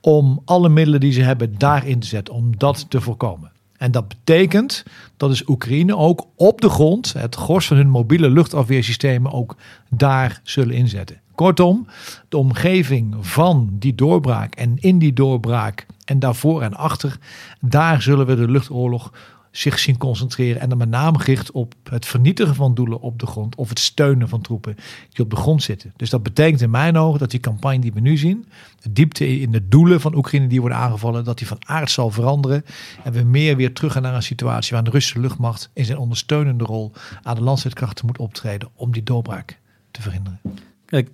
[0.00, 3.52] om alle middelen die ze hebben daarin te zetten, om dat te voorkomen.
[3.76, 4.84] En dat betekent
[5.16, 9.56] dat is Oekraïne ook op de grond, het gros van hun mobiele luchtafweersystemen, ook
[9.90, 11.20] daar zullen inzetten.
[11.34, 11.86] Kortom,
[12.28, 17.18] de omgeving van die doorbraak en in die doorbraak en daarvoor en achter,
[17.60, 19.12] daar zullen we de luchtoorlog
[19.50, 20.60] zich zien concentreren.
[20.60, 23.78] En dan met name gericht op het vernietigen van doelen op de grond of het
[23.78, 24.76] steunen van troepen
[25.10, 25.92] die op de grond zitten.
[25.96, 28.46] Dus dat betekent in mijn ogen dat die campagne die we nu zien,
[28.80, 32.10] de diepte in de doelen van Oekraïne die worden aangevallen, dat die van aard zal
[32.10, 32.64] veranderen.
[33.04, 35.98] En we meer weer terug gaan naar een situatie waar de Russische luchtmacht in zijn
[35.98, 36.92] ondersteunende rol
[37.22, 39.58] aan de landstrijdkrachten moet optreden om die doorbraak
[39.90, 40.40] te verhinderen.
[40.86, 41.10] Kijk,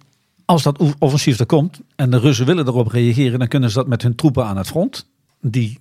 [0.47, 3.87] als dat offensief er komt en de Russen willen erop reageren, dan kunnen ze dat
[3.87, 5.07] met hun troepen aan het front.
[5.41, 5.79] Die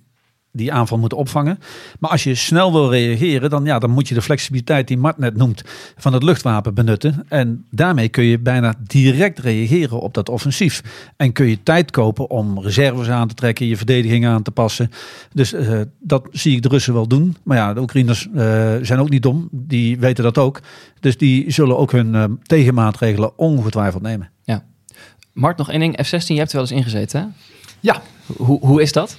[0.56, 1.58] die aanval moeten opvangen.
[1.98, 5.18] Maar als je snel wil reageren, dan, ja, dan moet je de flexibiliteit die Mart
[5.18, 5.62] net noemt
[5.96, 7.24] van het luchtwapen benutten.
[7.28, 10.82] En daarmee kun je bijna direct reageren op dat offensief.
[11.16, 14.90] En kun je tijd kopen om reserves aan te trekken, je verdediging aan te passen.
[15.32, 17.36] Dus eh, dat zie ik de Russen wel doen.
[17.44, 19.48] Maar ja, de Oekraïners eh, zijn ook niet dom.
[19.50, 20.60] Die weten dat ook.
[21.00, 24.30] Dus die zullen ook hun eh, tegenmaatregelen ongetwijfeld nemen.
[24.44, 24.64] Ja.
[25.32, 25.98] Mart, nog één ding.
[26.02, 27.26] F-16, je hebt er wel eens ingezeten, hè?
[27.80, 28.02] Ja.
[28.36, 29.18] Hoe, hoe is dat?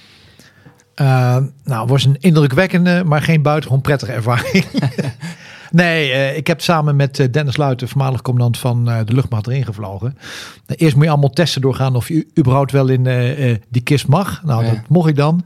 [1.02, 4.66] Uh, nou, het was een indrukwekkende, maar geen buitengewoon prettige ervaring.
[5.72, 9.48] nee, uh, ik heb samen met uh, Dennis Luiten, voormalig commandant van uh, de luchtmacht,
[9.48, 10.18] erin gevlogen.
[10.66, 13.04] Nou, eerst moet je allemaal testen doorgaan of je überhaupt wel in
[13.70, 14.44] die kist mag.
[14.44, 14.70] Nou, ja.
[14.70, 15.46] dat mocht ik dan.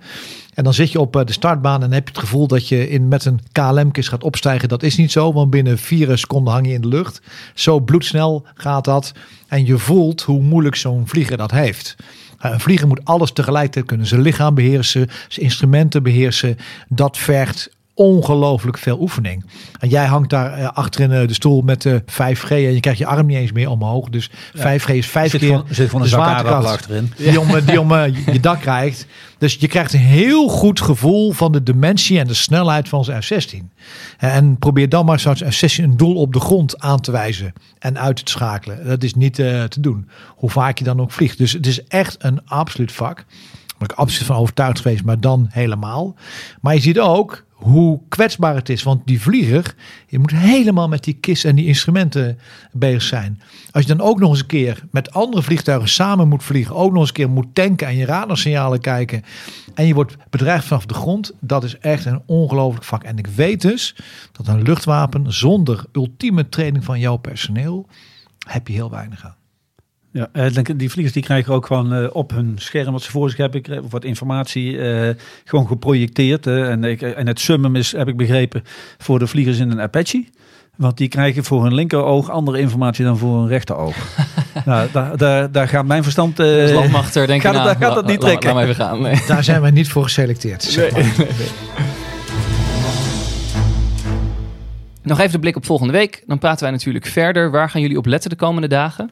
[0.54, 3.08] En dan zit je op de startbaan en heb je het gevoel dat je in,
[3.08, 4.70] met een KLM-kist gaat opstijgen.
[4.70, 7.22] Dat is niet zo, want binnen vier seconden hang je in de lucht.
[7.54, 9.12] Zo bloedsnel gaat dat.
[9.47, 11.95] En je voelt hoe moeilijk zo'n vlieger dat heeft.
[12.42, 14.08] Een vlieger moet alles tegelijkertijd kunnen.
[14.08, 16.58] Zijn lichaam beheersen, zijn instrumenten beheersen.
[16.88, 17.70] Dat vergt
[18.02, 19.45] ongelooflijk veel oefening.
[19.80, 22.80] En jij hangt daar eh, achter in eh, de stoel met de 5G en je
[22.80, 24.10] krijgt je arm niet eens meer omhoog.
[24.10, 27.14] Dus 5G is vijf Zit keer zit gewoon een de zwaartekracht achterin.
[27.18, 29.06] Die om, eh, die om eh, je- dak krijgt.
[29.38, 33.24] Dus je krijgt een heel goed gevoel van de dimensie en de snelheid van zijn
[33.24, 33.58] F-16.
[34.18, 37.99] En probeer dan maar zo'n F-16 een doel op de grond aan te wijzen en
[37.99, 38.88] uit te schakelen.
[38.88, 41.38] Dat is niet eh, te doen, hoe vaak je dan ook vliegt.
[41.38, 43.26] Dus het is echt een absoluut vak.
[43.78, 46.16] Waar ik absoluut van overtuigd geweest, maar dan helemaal.
[46.62, 48.84] Maar je ziet ook hoe kwetsbaar het is.
[48.84, 49.76] Want die vlieger,
[50.07, 52.39] je moet helemaal met die kist en die instrumenten
[52.72, 53.41] bezig zijn.
[53.72, 56.91] Als je dan ook nog eens een keer met andere vliegtuigen samen moet vliegen, ook
[56.91, 59.24] nog eens een keer moet tanken en je radarsignalen kijken.
[59.74, 61.32] En je wordt bedreigd vanaf de grond.
[61.39, 63.03] Dat is echt een ongelooflijk vak.
[63.03, 63.95] En ik weet dus
[64.32, 67.88] dat een luchtwapen zonder ultieme training van jouw personeel,
[68.47, 69.41] heb je heel weinig aan.
[70.14, 73.12] Ja, eh, denk- die vliegers die krijgen ook gewoon eh, op hun scherm wat ze
[73.12, 76.47] voor zich hebben, of wat informatie eh, gewoon geprojecteerd.
[76.47, 78.64] en, ik, en het summum is, heb ik begrepen,
[78.97, 80.26] voor de vliegers in een Apache.
[80.76, 83.95] Want die krijgen voor hun linkeroog andere informatie dan voor hun rechteroog.
[84.66, 86.39] nou, daar, daar, daar gaat mijn verstand...
[86.39, 88.57] eh, Als landmachter denk gaat het- nou, daar gaat la- niet la- trekken.
[88.57, 89.01] Even gaan.
[89.01, 89.22] Nee.
[89.28, 90.64] Daar zijn wij niet voor geselecteerd.
[90.64, 91.01] Zeg maar.
[95.03, 96.24] Nog even de blik op volgende week.
[96.28, 97.51] Dan praten wij natuurlijk verder.
[97.51, 99.09] Waar gaan jullie op letten de komende dagen?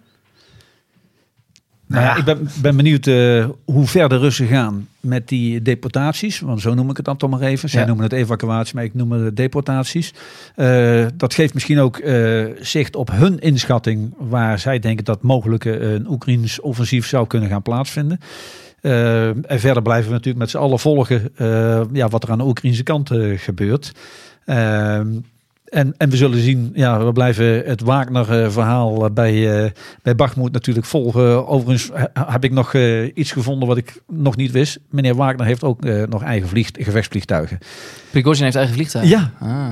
[1.90, 6.40] Nou ja, ik ben, ben benieuwd eh, hoe ver de Russen gaan met die deportaties.
[6.40, 7.70] Want zo noem ik het dan toch maar even.
[7.70, 7.88] Zij Ja.
[7.88, 10.14] noemen het evacuatie, maar ik noem het deportaties.
[10.56, 14.14] Eh, dat geeft misschien ook eh, zicht op hun inschatting...
[14.18, 18.20] waar zij denken dat mogelijk een Oekraïns offensief zou kunnen gaan plaatsvinden.
[18.82, 21.30] En verder blijven we natuurlijk met z'n allen volgen
[21.94, 23.92] ja, wat er aan de Oekraïnse kant gebeurt.
[25.70, 30.52] En, en we zullen zien, ja, we blijven het Wagner-verhaal eh, bij, eh bij Bachmoed
[30.52, 31.48] natuurlijk volgen.
[31.48, 34.80] Overigens heb ik nog eh, iets gevonden wat ik nog niet wist.
[34.90, 37.58] Meneer Wagner heeft ook nog eigen vlieg, gevechtsvliegtuigen.
[38.12, 39.10] Prigozhin heeft eigen vliegtuig.
[39.10, 39.32] Ja.
[39.40, 39.72] Ah.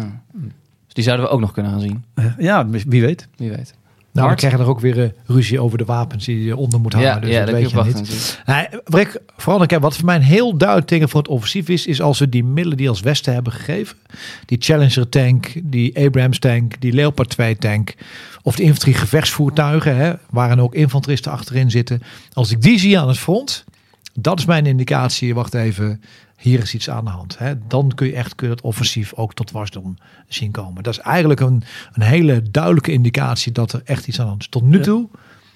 [0.85, 2.03] Dus die zouden we ook nog kunnen gaan zien.
[2.37, 3.27] Ja, wie weet.
[3.35, 3.73] Wie weet.
[4.17, 4.39] Nou, dan Mart?
[4.39, 7.09] krijg je er ook weer eh, ruzie over de wapens die je onder moet hangen.
[7.09, 8.41] Ja, dus ja, dat weet je niet.
[8.45, 11.69] Nee, wat ik vooral denk, wat voor mij een heel duidelijk teken voor het offensief
[11.69, 13.97] is, is als we die middelen die als Westen hebben gegeven,
[14.45, 17.95] die Challenger tank, die Abrams tank, die Leopard 2 tank,
[18.41, 22.01] of de infanterie gevechtsvoertuigen, hè, waarin ook infanteristen achterin zitten.
[22.33, 23.65] Als ik die zie aan het front,
[24.13, 25.35] dat is mijn indicatie.
[25.35, 26.01] Wacht even,
[26.37, 27.37] hier is iets aan de hand.
[27.37, 27.53] Hè.
[27.67, 30.83] Dan kun je echt kun je het offensief ook tot wasdom zien komen.
[30.83, 31.63] Dat is eigenlijk een,
[31.93, 34.47] een hele duidelijke indicatie dat er echt iets aan de hand is.
[34.49, 35.07] Tot nu toe.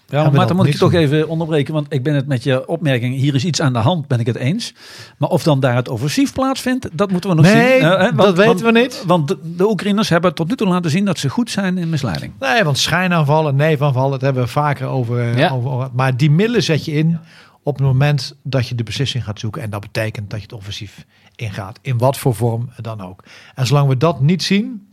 [0.08, 2.68] Ja, maar dan moet ik je toch even onderbreken, want ik ben het met je
[2.68, 4.74] opmerking, hier is iets aan de hand, ben ik het eens.
[5.18, 7.90] Maar of dan daar het offensief plaatsvindt, dat moeten we nog Nee, zien.
[7.90, 9.04] Hè, dat weten we niet.
[9.08, 11.90] Want de, de Oekraïners hebben tot nu toe laten zien dat ze goed zijn in
[11.90, 12.34] misleiding.
[12.40, 15.50] Nee, want schijnaanvallen, neevaanvallen, dat hebben we vaker over, Ja.
[15.50, 17.20] over, over- Maar die middelen zet je in
[17.64, 19.62] op het moment dat je de beslissing gaat zoeken.
[19.62, 21.05] En dat betekent dat je het offensief
[21.36, 21.80] ingaat.
[21.82, 23.24] In wat voor vorm dan ook.
[23.55, 24.91] En zolang we dat niet zien,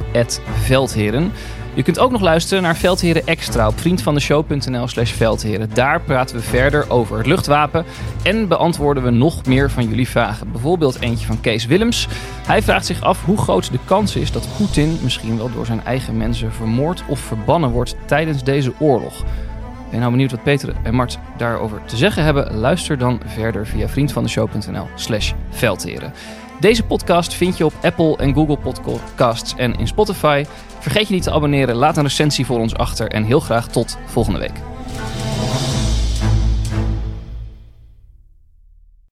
[0.62, 1.32] @veldheren.
[1.78, 5.70] Je kunt ook nog luisteren naar Veldheren Extra op vriendvandeshow.nl slash veldheren.
[5.74, 7.86] Daar praten we verder over het luchtwapen
[8.24, 10.52] en beantwoorden we nog meer van jullie vragen.
[10.52, 12.08] Bijvoorbeeld eentje van Kees Willems.
[12.48, 15.86] Hij vraagt zich af hoe groot de kans is dat Poetin misschien wel door zijn
[15.86, 19.24] eigen mensen vermoord of verbannen wordt tijdens deze oorlog.
[19.24, 22.56] Ben je nou benieuwd wat Peter en Mart daarover te zeggen hebben?
[22.56, 26.14] Luister dan verder via vriendvandeshow.nl slash veldheren.
[26.60, 30.46] Deze podcast vind je op Apple en Google Podcasts en in Spotify.
[30.80, 33.98] Vergeet je niet te abonneren, laat een recensie voor ons achter en heel graag tot
[34.06, 34.54] volgende week.